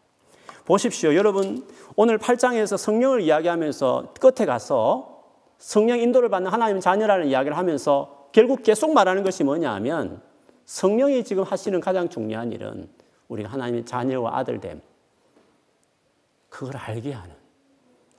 보십시오. 0.66 1.16
여러분, 1.16 1.66
오늘 1.96 2.18
8장에서 2.18 2.78
성령을 2.78 3.22
이야기하면서 3.22 4.14
끝에 4.20 4.46
가서 4.46 5.19
성령 5.60 6.00
인도를 6.00 6.30
받는 6.30 6.52
하나님의 6.52 6.82
자녀라는 6.82 7.28
이야기를 7.28 7.56
하면서 7.56 8.30
결국 8.32 8.64
계속 8.64 8.94
말하는 8.94 9.24
것이 9.24 9.44
뭐냐 9.44 9.72
하면 9.76 10.22
성령이 10.66 11.24
지금 11.24 11.44
하시는 11.44 11.80
가장 11.80 12.10
중요한 12.10 12.52
일은 12.52 12.90
우리가 13.28 13.50
하나님의 13.50 13.86
자녀와 13.86 14.38
아들됨, 14.38 14.82
그걸 16.50 16.78
알게 16.78 17.12
하는. 17.12 17.36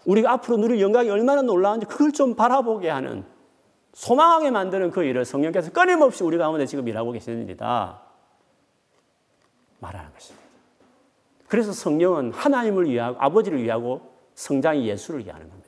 우리가 0.05 0.33
앞으로 0.33 0.57
누릴 0.59 0.81
영광이 0.81 1.11
얼마나 1.11 1.43
놀라운지 1.43 1.87
그걸 1.87 2.13
좀 2.13 2.35
바라보게 2.35 2.89
하는 2.89 3.25
소망하게 3.93 4.51
만드는 4.51 4.91
그 4.91 5.03
일을 5.03 5.25
성령께서 5.25 5.73
끊임없이 5.73 6.23
우리 6.23 6.39
가운데 6.39 6.65
지금 6.67 6.87
일하고 6.89 7.13
계시는 7.13 7.45
일이다. 7.45 8.01
말하는 9.81 10.13
것입니다. 10.13 10.47
그래서 11.49 11.73
성령은 11.73 12.33
하나님을 12.33 12.89
위하고 12.89 13.17
아버지를 13.21 13.63
위하고 13.63 14.13
성장이 14.35 14.87
예수를 14.89 15.25
위하는 15.25 15.49
겁니다. 15.49 15.60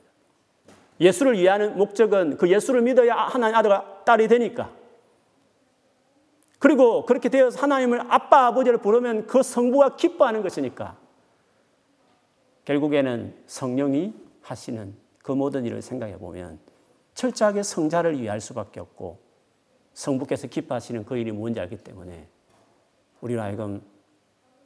예수를 1.03 1.37
위하는 1.37 1.77
목적은 1.77 2.37
그 2.37 2.49
예수를 2.49 2.81
믿어야 2.81 3.15
하나님 3.15 3.55
아들과 3.55 4.03
딸이 4.05 4.27
되니까. 4.27 4.71
그리고 6.59 7.05
그렇게 7.05 7.29
되어서 7.29 7.59
하나님을 7.59 8.05
아빠 8.09 8.47
아버지를 8.47 8.77
부르면 8.77 9.27
그 9.27 9.43
성부가 9.43 9.95
기뻐하는 9.95 10.41
것이니까. 10.41 10.97
결국에는 12.65 13.35
성령이 13.45 14.13
하시는 14.41 14.95
그 15.21 15.31
모든 15.33 15.65
일을 15.65 15.81
생각해 15.81 16.17
보면 16.17 16.59
철저하게 17.13 17.63
성자를 17.63 18.19
위할 18.19 18.39
수밖에 18.39 18.79
없고 18.79 19.19
성부께서 19.93 20.47
기뻐하시는 20.47 21.05
그 21.05 21.17
일이 21.17 21.31
뭔지 21.31 21.59
알기 21.59 21.77
때문에 21.77 22.27
우리로 23.21 23.41
하여금 23.41 23.81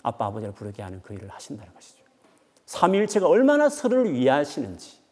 아빠 0.03 0.27
아버지를 0.27 0.53
부르게 0.53 0.81
하는 0.81 1.01
그 1.01 1.13
일을 1.13 1.29
하신다는 1.29 1.73
것이죠. 1.73 2.03
삼위일체가 2.65 3.27
얼마나 3.27 3.69
서로를 3.69 4.13
위하시는지 4.13 5.06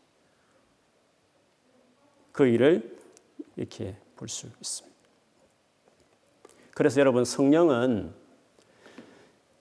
그 2.36 2.46
일을 2.48 2.98
이렇게 3.56 3.96
볼 4.18 4.28
수 4.28 4.48
있습니다. 4.48 4.96
그래서 6.74 7.00
여러분 7.00 7.24
성령은 7.24 8.14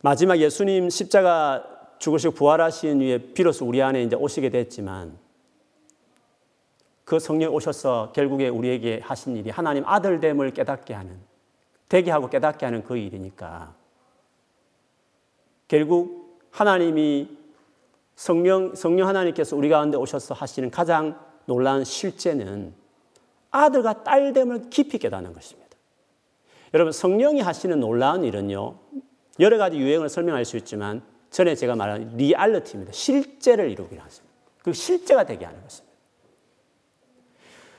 마지막 0.00 0.36
예수님 0.38 0.90
십자가 0.90 1.64
죽으시고 2.00 2.34
부활하신 2.34 3.00
후에 3.00 3.18
비로소 3.32 3.64
우리 3.64 3.80
안에 3.80 4.02
이제 4.02 4.16
오시게 4.16 4.50
됐지만 4.50 5.16
그 7.04 7.20
성령 7.20 7.54
오셔서 7.54 8.10
결국에 8.12 8.48
우리에게 8.48 9.00
하신 9.04 9.36
일이 9.36 9.50
하나님 9.50 9.86
아들됨을 9.86 10.50
깨닫게 10.50 10.94
하는 10.94 11.16
되게 11.88 12.10
하고 12.10 12.28
깨닫게 12.28 12.66
하는 12.66 12.82
그 12.82 12.96
일이니까 12.96 13.72
결국 15.68 16.40
하나님이 16.50 17.28
성령 18.16 18.74
성령 18.74 19.06
하나님께서 19.06 19.54
우리 19.54 19.68
가운데 19.68 19.96
오셔서 19.96 20.34
하시는 20.34 20.72
가장 20.72 21.23
놀라운 21.46 21.84
실제는 21.84 22.74
아들과 23.50 24.02
딸됨을 24.02 24.70
깊이 24.70 24.98
깨닫는 24.98 25.32
것입니다. 25.32 25.64
여러분 26.72 26.92
성령이 26.92 27.40
하시는 27.40 27.78
놀라운 27.78 28.24
일은요 28.24 28.76
여러 29.40 29.58
가지 29.58 29.76
유행을 29.76 30.08
설명할 30.08 30.44
수 30.44 30.56
있지만 30.56 31.02
전에 31.30 31.54
제가 31.54 31.76
말한 31.76 32.16
리얼리티입니다. 32.16 32.92
실제를 32.92 33.70
이루기를 33.70 34.02
하십니다. 34.02 34.34
그 34.62 34.72
실제가 34.72 35.24
되게 35.24 35.44
하는 35.44 35.60
것입니다. 35.62 35.94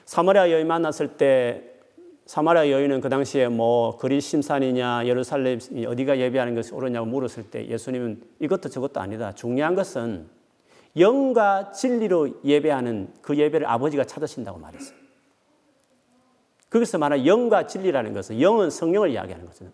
사마리아 0.05 0.51
여인 0.51 0.67
만났을 0.67 1.17
때 1.17 1.63
사마리아 2.25 2.69
여인은 2.69 3.01
그 3.01 3.09
당시에 3.09 3.47
뭐 3.47 3.97
그리 3.97 4.19
심산이냐 4.21 5.05
예루살렘 5.05 5.59
어디가 5.87 6.17
예배하는 6.19 6.55
것이 6.55 6.73
옳으냐고 6.73 7.05
물었을 7.07 7.43
때 7.49 7.67
예수님은 7.67 8.21
이것도 8.39 8.69
저것도 8.69 8.99
아니다. 8.99 9.31
중요한 9.33 9.75
것은 9.75 10.27
영과 10.97 11.71
진리로 11.71 12.41
예배하는 12.43 13.13
그 13.21 13.37
예배를 13.37 13.67
아버지가 13.67 14.05
찾으신다고 14.05 14.59
말했어요. 14.59 14.97
거기서 16.69 16.97
말하는 16.97 17.25
영과 17.25 17.67
진리라는 17.67 18.13
것은 18.13 18.41
영은 18.41 18.69
성령을 18.69 19.11
이야기하는 19.11 19.45
것은 19.45 19.71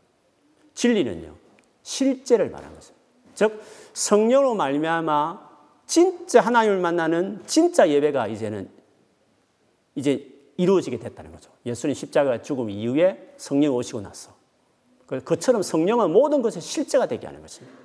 진리는요 0.73 1.35
실제를 1.83 2.49
말하는 2.49 2.75
것입니다. 2.75 3.01
즉 3.33 3.61
성령으로 3.93 4.55
말미암아 4.55 5.49
진짜 5.85 6.41
하나님을 6.41 6.79
만나는 6.79 7.43
진짜 7.45 7.89
예배가 7.89 8.27
이제는 8.27 8.69
이제 9.95 10.27
이루어지게 10.57 10.99
됐다는 10.99 11.31
거죠. 11.31 11.51
예수님 11.65 11.93
십자가 11.93 12.41
죽음 12.41 12.69
이후에 12.69 13.33
성령 13.37 13.75
오시고 13.75 14.01
나서 14.01 14.31
그처럼 15.25 15.61
성령은 15.61 16.11
모든 16.11 16.41
것의 16.41 16.61
실제가 16.61 17.07
되게 17.07 17.25
하는 17.25 17.41
것입니다. 17.41 17.77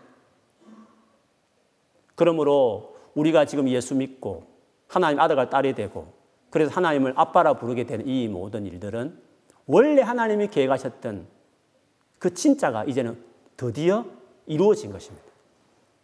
그러므로 2.15 2.96
우리가 3.17 3.47
지금 3.47 3.69
예수 3.69 3.95
믿고 3.95 4.45
하나님 4.87 5.19
아들과 5.19 5.51
딸이 5.51 5.75
되고 5.75 6.13
그래서 6.51 6.73
하나님을 6.73 7.15
아빠라 7.17 7.55
부르게 7.55 7.85
되는 7.85 8.07
이 8.07 8.29
모든 8.29 8.67
일들은 8.67 9.21
원래 9.67 10.03
하나님이 10.03 10.49
계획하셨던 10.49 11.27
그 12.19 12.33
진짜가 12.33 12.85
이제는 12.85 13.19
드디어 13.57 14.07
이루어진 14.47 14.93
것입니다. 14.93 15.27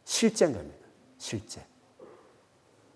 실제인 0.05 0.53
겁니다. 0.53 0.85
실제. 1.17 1.63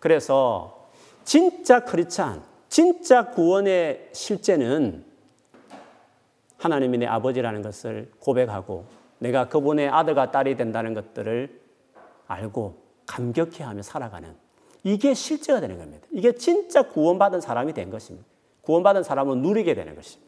그래서 0.01 0.89
진짜 1.25 1.85
크리스찬, 1.85 2.43
진짜 2.69 3.31
구원의 3.31 4.11
실제는 4.13 5.05
하나님이 6.57 6.99
내 6.99 7.07
아버지라는 7.07 7.63
것을 7.63 8.11
고백하고 8.19 8.87
내가 9.19 9.49
그분의 9.49 9.89
아들과 9.89 10.31
딸이 10.31 10.57
된다는 10.57 10.95
것들을 10.95 11.61
알고 12.27 12.86
감격해 13.07 13.63
하며 13.65 13.83
살아가는 13.83 14.35
이게 14.85 15.15
실제가 15.15 15.61
되는 15.61 15.79
겁니다. 15.79 16.07
이게 16.13 16.33
진짜 16.33 16.83
구원받은 16.83 17.41
사람이 17.41 17.73
된 17.73 17.91
것입니다. 17.91 18.27
구원받은 18.63 19.03
사람은 19.03 19.43
누리게 19.43 19.75
되는 19.75 19.95
것입니다. 19.95 20.27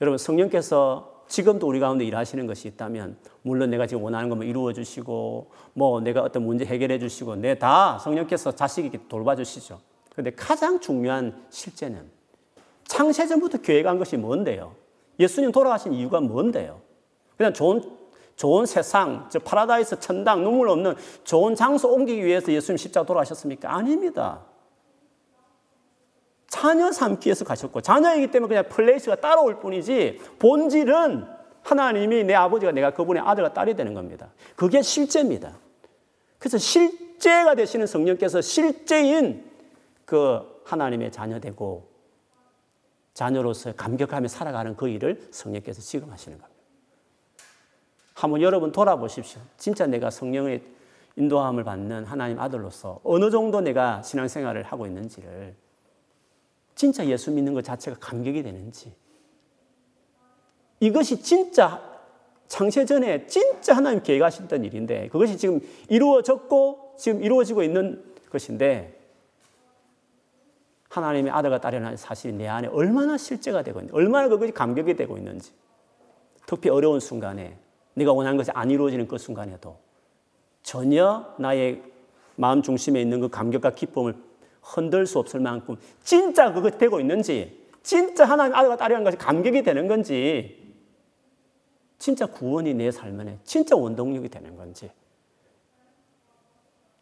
여러분 0.00 0.16
성령께서 0.18 1.24
지금도 1.28 1.66
우리 1.68 1.78
가운데 1.78 2.04
일하시는 2.04 2.46
것이 2.46 2.66
있다면 2.68 3.16
물론 3.42 3.70
내가 3.70 3.86
지금 3.86 4.02
원하는 4.02 4.28
것만 4.28 4.48
이루어 4.48 4.72
주시고 4.72 5.50
뭐 5.74 6.00
내가 6.00 6.22
어떤 6.22 6.44
문제 6.44 6.64
해결해 6.64 6.98
주시고 6.98 7.36
내 7.36 7.54
다 7.58 7.98
성령께서 7.98 8.52
자식에게 8.52 9.06
돌봐 9.08 9.36
주시죠. 9.36 9.80
그런데 10.10 10.32
가장 10.32 10.80
중요한 10.80 11.44
실제는 11.50 12.10
창세전부터 12.84 13.58
계획한 13.58 13.98
것이 13.98 14.16
뭔데요? 14.16 14.74
예수님 15.20 15.52
돌아가신 15.52 15.92
이유가 15.92 16.20
뭔데요? 16.20 16.80
그냥 17.36 17.52
좋은 17.52 17.82
좋은 18.40 18.64
세상, 18.64 19.28
저 19.28 19.38
파라다이스 19.38 20.00
천당 20.00 20.42
눈물 20.42 20.70
없는 20.70 20.94
좋은 21.24 21.54
장소 21.54 21.92
옮기기 21.92 22.24
위해서 22.24 22.50
예수님 22.50 22.78
십자가 22.78 23.04
돌아가셨습니까? 23.04 23.70
아닙니다. 23.70 24.46
자녀 26.48 26.90
삼기 26.90 27.28
위해서 27.28 27.44
가셨고 27.44 27.82
자녀이기 27.82 28.30
때문에 28.30 28.48
그냥 28.48 28.68
place가 28.70 29.16
따라올 29.16 29.60
뿐이지 29.60 30.20
본질은 30.38 31.26
하나님이 31.60 32.24
내 32.24 32.32
아버지가 32.32 32.72
내가 32.72 32.94
그분의 32.94 33.22
아들과 33.22 33.52
딸이 33.52 33.74
되는 33.74 33.92
겁니다. 33.92 34.32
그게 34.56 34.80
실제입니다. 34.80 35.58
그래서 36.38 36.56
실제가 36.56 37.54
되시는 37.54 37.86
성령께서 37.86 38.40
실제인 38.40 39.44
그 40.06 40.62
하나님의 40.64 41.12
자녀 41.12 41.40
되고 41.40 41.90
자녀로서 43.12 43.74
감격하며 43.74 44.28
살아가는 44.28 44.76
그 44.76 44.88
일을 44.88 45.28
성령께서 45.30 45.82
지금 45.82 46.10
하시는 46.10 46.38
겁니다. 46.38 46.49
한번 48.20 48.42
여러분 48.42 48.70
돌아보십시오. 48.70 49.40
진짜 49.56 49.86
내가 49.86 50.10
성령의 50.10 50.62
인도함을 51.16 51.64
받는 51.64 52.04
하나님 52.04 52.38
아들로서 52.38 53.00
어느 53.02 53.30
정도 53.30 53.62
내가 53.62 54.02
신앙생활을 54.02 54.62
하고 54.62 54.86
있는지를 54.86 55.54
진짜 56.74 57.06
예수 57.06 57.30
믿는 57.30 57.54
것 57.54 57.64
자체가 57.64 57.96
감격이 57.98 58.42
되는지 58.42 58.92
이것이 60.80 61.22
진짜 61.22 61.82
창세 62.46 62.84
전에 62.84 63.26
진짜 63.26 63.74
하나님 63.74 64.02
계획하셨던 64.02 64.64
일인데 64.64 65.08
그것이 65.08 65.38
지금 65.38 65.60
이루어졌고 65.88 66.96
지금 66.98 67.22
이루어지고 67.22 67.62
있는 67.62 68.04
것인데 68.30 68.98
하나님의 70.90 71.32
아들과 71.32 71.60
딸이라는 71.60 71.96
사실이 71.96 72.34
내 72.34 72.48
안에 72.48 72.68
얼마나 72.68 73.16
실제가 73.16 73.62
되고 73.62 73.78
있는지 73.80 73.96
얼마나 73.96 74.28
그것이 74.28 74.52
감격이 74.52 74.94
되고 74.96 75.16
있는지 75.16 75.52
특히 76.46 76.68
어려운 76.68 77.00
순간에 77.00 77.56
내가 77.94 78.12
원하는 78.12 78.36
것이 78.36 78.50
안 78.52 78.70
이루어지는 78.70 79.08
그 79.08 79.18
순간에도 79.18 79.78
전혀 80.62 81.34
나의 81.38 81.82
마음 82.36 82.62
중심에 82.62 83.00
있는 83.00 83.20
그 83.20 83.28
감격과 83.28 83.74
기쁨을 83.74 84.14
흔들 84.62 85.06
수 85.06 85.18
없을 85.18 85.40
만큼 85.40 85.76
진짜 86.02 86.52
그것 86.52 86.78
되고 86.78 87.00
있는지, 87.00 87.68
진짜 87.82 88.24
하나님 88.24 88.54
아들과 88.54 88.76
딸이라는 88.76 89.04
것이 89.04 89.16
감격이 89.16 89.62
되는 89.62 89.88
건지, 89.88 90.74
진짜 91.98 92.26
구원이 92.26 92.74
내 92.74 92.90
삶에 92.90 93.38
진짜 93.44 93.76
원동력이 93.76 94.28
되는 94.28 94.56
건지, 94.56 94.90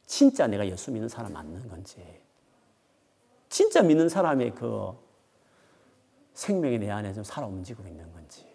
진짜 0.06 0.46
내가 0.46 0.66
예수 0.66 0.90
믿는 0.90 1.08
사람 1.08 1.32
맞는 1.32 1.68
건지, 1.68 2.02
진짜 3.48 3.82
믿는 3.82 4.08
사람의 4.08 4.54
그 4.54 4.92
생명이 6.34 6.78
내 6.78 6.90
안에 6.90 7.12
좀 7.12 7.24
살아 7.24 7.46
움직이고 7.46 7.86
있는 7.86 8.10
건지, 8.12 8.46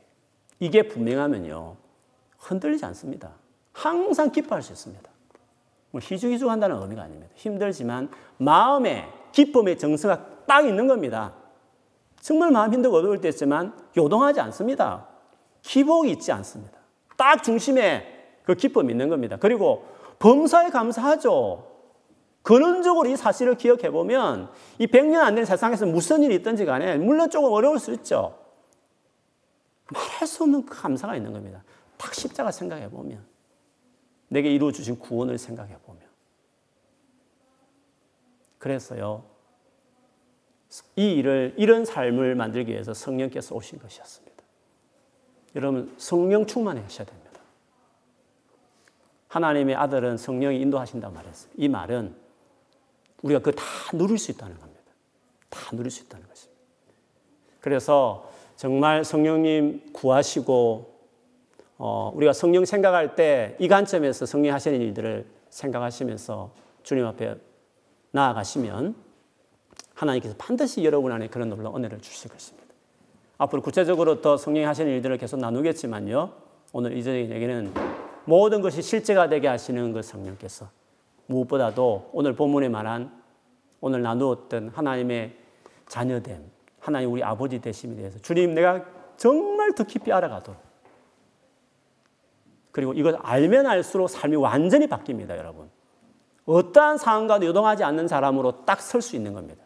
이게 0.60 0.88
분명하면요, 0.88 1.83
흔들리지 2.44 2.86
않습니다. 2.86 3.32
항상 3.72 4.32
기뻐할 4.32 4.62
수 4.62 4.72
있습니다. 4.74 5.10
뭐 5.92 6.02
희죽희죽한다는 6.04 6.82
의미가 6.82 7.04
아닙니다. 7.04 7.32
힘들지만 7.36 8.10
마음에 8.38 9.08
기쁨의 9.32 9.78
정서가 9.78 10.46
딱 10.46 10.66
있는 10.66 10.88
겁니다. 10.88 11.34
정말 12.20 12.52
마음 12.52 12.74
힘들고 12.74 12.98
어려울 12.98 13.22
때 13.22 13.30
있지만 13.30 13.74
요동하지 13.98 14.40
않습니다. 14.42 15.08
기복이 15.62 16.12
있지 16.12 16.32
않습니다. 16.32 16.78
딱 17.18 17.44
중심에 17.44 18.40
그 18.44 18.56
기쁨이 18.56 18.92
있는 18.92 19.10
겁니다. 19.10 19.38
그리고 19.40 19.86
범사에 20.20 20.70
감사하죠. 20.70 21.72
근원적으로 22.42 23.10
이 23.10 23.16
사실을 23.16 23.56
기억해 23.56 23.90
보면 23.90 24.50
이 24.78 24.88
100년 24.88 25.20
안 25.20 25.36
된 25.36 25.46
세상에서 25.46 25.86
무슨 25.86 26.24
일이 26.24 26.36
있든지 26.36 26.66
간에 26.66 26.98
물론 26.98 27.30
조금 27.30 27.52
어려울 27.52 27.80
수 27.80 27.94
있죠. 27.94 28.38
말할 29.94 30.28
수 30.28 30.44
없는 30.44 30.66
그 30.66 30.82
감사가 30.82 31.16
있는 31.16 31.32
겁니다. 31.34 31.64
딱 32.04 32.14
십자가 32.14 32.52
생각해 32.52 32.90
보면 32.90 33.26
내게 34.28 34.54
이루어 34.54 34.74
주신 34.74 35.00
구원을 35.00 35.38
생각해 35.38 35.78
보면 35.86 36.04
그래서요. 38.60 39.24
이 40.98 41.14
일을 41.14 41.54
이런 41.58 41.86
삶을 41.86 42.36
만들기 42.36 42.74
위해서 42.74 42.94
성령께서 42.94 43.56
오신 43.56 43.80
것이었습니다. 43.80 44.44
여러분 45.56 45.96
성령 45.98 46.46
충만하셔야 46.46 47.08
됩니다. 47.08 47.40
하나님의 49.30 49.76
아들은 49.76 50.18
성령이 50.18 50.60
인도하신다고 50.60 51.14
말했어요. 51.14 51.54
이 51.56 51.70
말은 51.70 52.16
우리가 53.22 53.40
그 53.40 53.52
다 53.52 53.64
누릴 53.94 54.18
수 54.18 54.32
있다는 54.32 54.60
겁니다. 54.60 54.92
다 55.50 55.74
누릴 55.74 55.90
수 55.90 56.04
있다는 56.04 56.28
것입니다. 56.28 56.62
그래서 57.62 58.30
정말 58.58 59.06
성령님 59.06 59.94
구하시고 59.94 60.93
어, 61.86 62.14
우리가 62.16 62.32
성령 62.32 62.64
생각할 62.64 63.16
때 63.16 63.58
이 63.60 63.68
관점에서 63.68 64.26
성령 64.26 64.54
하시는 64.54 64.80
일들을 64.80 65.26
생각하시면서 65.50 66.52
주님 66.82 67.06
앞에 67.06 67.36
나아가시면 68.12 68.96
하나님께서 69.94 70.34
반드시 70.38 70.86
여러분 70.86 71.12
안에 71.12 71.28
그런 71.28 71.50
놀라운 71.50 71.76
은혜를 71.76 72.00
주실 72.00 72.32
것입니다. 72.32 72.74
앞으로 73.38 73.62
구체적으로 73.62 74.22
더 74.22 74.38
성령이 74.38 74.66
하시는 74.66 74.90
일들을 74.94 75.18
계속 75.18 75.42
나누겠지만요. 75.42 76.32
오늘 76.72 76.96
이전의 76.96 77.30
얘기는 77.30 77.74
모든 78.24 78.62
것이 78.62 78.82
실제가 78.82 79.28
되게 79.28 79.50
하시는 79.50 79.92
그 79.92 80.02
성령께서 80.02 80.70
무엇보다도 81.26 82.12
오늘 82.14 82.34
본문에 82.34 82.70
말한 82.70 83.12
오늘 83.82 84.02
나누었던 84.04 84.70
하나님의 84.70 85.36
자녀됨, 85.88 86.50
하나님 86.80 87.12
우리 87.12 87.22
아버지 87.22 87.60
되심에 87.60 87.98
대해서 87.98 88.20
주님 88.20 88.54
내가 88.54 88.86
정말 89.18 89.76
더 89.76 89.84
깊이 89.84 90.14
알아가도록 90.14 90.63
그리고 92.74 92.92
이걸 92.94 93.18
알면 93.22 93.66
알수록 93.68 94.10
삶이 94.10 94.36
완전히 94.36 94.88
바뀝니다, 94.88 95.38
여러분. 95.38 95.70
어떠한 96.46 96.98
상황과도 96.98 97.46
요동하지 97.46 97.86
않는 97.86 98.10
사람으로 98.10 98.66
딱 98.66 98.82
설 98.82 99.02
수 99.02 99.16
있는 99.16 99.32
겁니다. 99.34 99.64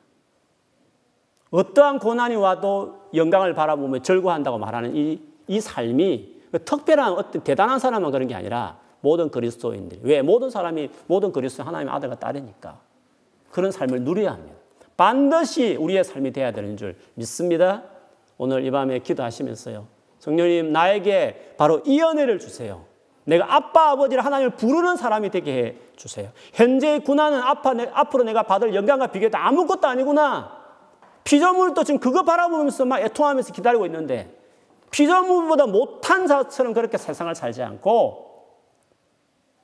어떠한 1.49 1.97
고난이 1.99 2.35
와도 2.35 3.09
영광을 3.15 3.55
바라보며 3.55 4.03
절구한다고 4.03 4.59
말하는 4.59 4.95
이, 4.95 5.19
이 5.47 5.59
삶이 5.59 6.35
특별한 6.65 7.13
어떤 7.13 7.41
대단한 7.43 7.79
사람만 7.79 8.11
그런 8.11 8.27
게 8.27 8.35
아니라 8.35 8.77
모든 8.99 9.29
그리스도인들이. 9.31 10.01
왜? 10.03 10.21
모든 10.21 10.49
사람이 10.49 10.89
모든 11.07 11.31
그리스도 11.31 11.63
하나님의 11.63 11.93
아들과 11.95 12.15
딸이니까. 12.19 12.79
그런 13.51 13.71
삶을 13.71 14.01
누려야 14.01 14.33
합니다. 14.33 14.57
반드시 14.97 15.75
우리의 15.77 16.03
삶이 16.03 16.31
되어야 16.33 16.51
되는 16.51 16.75
줄 16.75 16.97
믿습니다. 17.13 17.83
오늘 18.37 18.65
이 18.65 18.71
밤에 18.71 18.99
기도하시면서요. 18.99 19.87
성령님, 20.19 20.73
나에게 20.73 21.55
바로 21.57 21.81
이 21.85 22.01
은혜를 22.01 22.39
주세요. 22.39 22.86
내가 23.27 23.53
아빠, 23.53 23.89
아버지를 23.91 24.23
하나님을 24.23 24.55
부르는 24.55 24.95
사람이 24.95 25.31
되게 25.31 25.51
해 25.51 25.75
주세요. 25.97 26.29
현재의 26.53 27.03
고난은 27.03 27.41
앞으로 27.41 28.23
내가 28.23 28.43
받을 28.43 28.73
영광과 28.73 29.07
비교도 29.07 29.37
아무것도 29.37 29.85
아니구나. 29.85 30.57
피조물도 31.25 31.83
지금 31.83 31.99
그거 31.99 32.23
바라보면서 32.23 32.85
막 32.85 33.01
애통하면서 33.01 33.51
기다리고 33.51 33.85
있는데 33.87 34.33
피조물보다 34.91 35.67
못한 35.67 36.25
자처럼 36.25 36.71
그렇게 36.71 36.97
세상을 36.97 37.35
살지 37.35 37.61
않고 37.63 38.45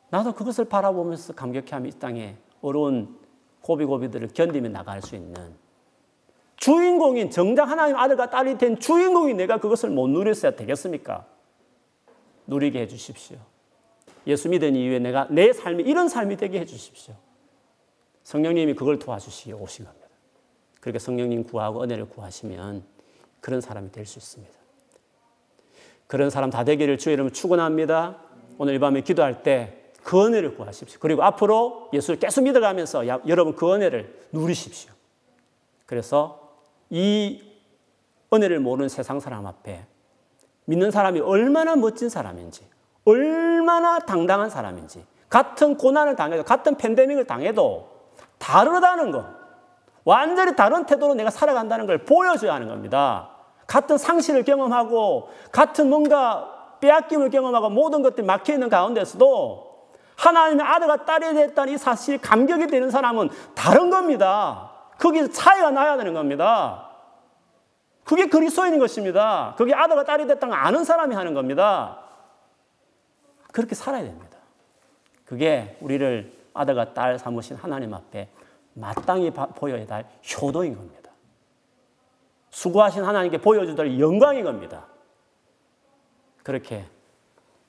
나도 0.10 0.34
그것을 0.34 0.66
바라보면서 0.66 1.32
감격해하며 1.34 1.88
이 1.88 1.92
땅에 1.94 2.36
어려운 2.62 3.18
고비고비들을 3.62 4.32
견디며 4.34 4.70
나갈 4.70 5.02
수 5.02 5.16
있는 5.16 5.56
주인공인 6.58 7.32
정작 7.32 7.70
하나님 7.70 7.96
아들과 7.96 8.30
딸이 8.30 8.58
된 8.58 8.78
주인공이 8.78 9.36
내가 9.36 9.58
그것을 9.58 9.90
못 9.90 10.10
누렸어야 10.10 10.52
되겠습니까? 10.52 11.26
누리게 12.48 12.82
해 12.82 12.88
주십시오. 12.88 13.38
예수 14.28 14.50
믿은 14.50 14.76
이후에 14.76 15.00
내가 15.00 15.28
내 15.30 15.52
삶이 15.54 15.84
이런 15.84 16.10
삶이 16.10 16.38
되게 16.38 16.60
해 16.60 16.66
주십시오. 16.66 17.16
성령님이 18.24 18.74
그걸 18.74 19.00
도와주시기 19.00 19.54
오신 19.54 19.86
겁니다. 19.86 20.08
그렇게 20.80 21.00
성령님 21.00 21.44
구하고 21.44 21.84
은혜를 21.84 22.10
구하시면 22.10 22.84
그런 23.42 23.62
사람이 23.62 23.92
될 23.92 24.06
수 24.06 24.20
있습니다. 24.20 24.54
그런 26.08 26.30
사람 26.30 26.50
다 26.50 26.64
되기를 26.64 26.98
주의 26.98 27.14
이름으로 27.14 27.34
축원합니다. 27.34 28.18
오늘 28.58 28.76
이 28.76 28.80
밤에 28.80 29.02
기도할 29.02 29.44
때 29.44 29.84
그 30.04 30.26
은혜를 30.26 30.56
구하십시오. 30.56 31.00
그리고 31.00 31.24
앞으로 31.24 31.90
예수를 31.94 32.20
계속 32.20 32.44
믿어가면서 32.44 33.08
야, 33.08 33.20
여러분 33.26 33.56
그 33.56 33.74
은혜를 33.74 34.28
누리십시오. 34.34 34.92
그래서 35.86 36.58
이 36.90 37.42
은혜를 38.32 38.60
모르는 38.60 38.90
세상 38.90 39.20
사람 39.20 39.48
앞에 39.48 39.86
믿는 40.66 40.92
사람이 40.92 41.20
얼마나 41.22 41.76
멋진 41.76 42.10
사람인지, 42.10 42.66
얼마나 43.06 44.00
당당한 44.00 44.50
사람인지, 44.50 45.06
같은 45.30 45.78
고난을 45.78 46.16
당해도, 46.16 46.44
같은 46.44 46.76
팬데믹을 46.76 47.26
당해도 47.26 47.90
다르다는 48.38 49.12
것, 49.12 49.26
완전히 50.04 50.56
다른 50.56 50.86
태도로 50.86 51.14
내가 51.16 51.30
살아간다는 51.30 51.86
걸 51.86 52.00
보여줘야 52.00 52.54
하는 52.54 52.68
겁니다. 52.68 53.30
같은 53.68 53.98
상실을 53.98 54.44
경험하고, 54.44 55.30
같은 55.52 55.90
뭔가 55.90 56.78
빼앗김을 56.82 57.30
경험하고, 57.30 57.70
모든 57.70 58.02
것들이 58.02 58.26
막혀있는 58.26 58.70
가운데서도 58.70 59.74
하나님의 60.18 60.66
아들과 60.66 61.06
딸이 61.06 61.34
됐다는 61.34 61.74
이 61.74 61.78
사실이 61.78 62.20
감격이 62.20 62.68
되는 62.68 62.92
사람은 62.92 63.30
다른 63.56 63.90
겁니다. 63.90 64.72
거기서 65.00 65.32
차이가 65.32 65.72
나야 65.72 65.98
되는 65.98 66.14
겁니다. 66.14 66.90
그게 68.04 68.28
그리스도인인 68.28 68.80
것입니다. 68.80 69.56
그게 69.58 69.74
아들과 69.74 70.04
딸이 70.04 70.28
됐다는 70.28 70.56
걸 70.56 70.66
아는 70.66 70.84
사람이 70.84 71.16
하는 71.16 71.34
겁니다. 71.34 72.03
그렇게 73.54 73.76
살아야 73.76 74.04
됩니다. 74.04 74.38
그게 75.24 75.78
우리를 75.80 76.34
아들과 76.54 76.94
딸 76.94 77.18
삼으신 77.18 77.56
하나님 77.56 77.94
앞에 77.94 78.28
마땅히 78.74 79.32
보여야 79.32 79.86
할 79.88 80.10
효도인 80.42 80.76
겁니다. 80.76 81.12
수고하신 82.50 83.04
하나님께 83.04 83.38
보여주될 83.40 84.00
영광인 84.00 84.44
겁니다. 84.44 84.88
그렇게 86.44 86.86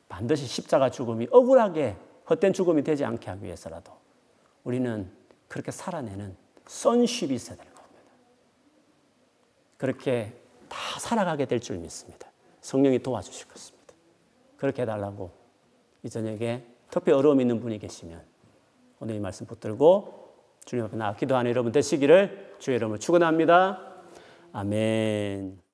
반드시 0.09 0.47
십자가 0.47 0.91
죽음이 0.91 1.28
억울하게 1.30 1.97
헛된 2.28 2.53
죽음이 2.55 2.82
되지 2.82 3.05
않게 3.05 3.30
하기 3.30 3.45
위해서라도 3.45 3.93
우리는 4.64 5.11
그렇게 5.49 5.70
살아내는 5.70 6.37
선쉽이 6.66 7.35
있어야 7.35 7.57
되는 7.57 7.72
겁니다. 7.74 8.01
그렇게 9.76 10.32
다 10.68 10.99
살아가게 10.99 11.45
될 11.45 11.61
줄 11.61 11.76
믿습니다. 11.76 12.28
성령이 12.62 13.01
도와주실 13.01 13.49
것입니다. 13.49 13.95
그렇게 14.57 14.82
해달라고 14.82 15.44
이 16.05 16.11
저녁에 16.11 16.63
특히 16.91 17.13
어려움 17.13 17.41
있는 17.41 17.61
분이 17.61 17.79
계시면 17.79 18.23
오늘 19.01 19.17
이 19.17 19.21
말씀 19.21 19.47
붙들고 19.47 20.35
주님 20.65 20.85
앞에 20.85 20.97
나아 20.97 21.17
기도하는 21.17 21.51
여러분 21.51 21.73
되시기를 21.73 22.57
주의 22.59 22.77
이름으로 22.77 22.99
축원합니다. 22.99 23.81
아멘. 24.53 25.59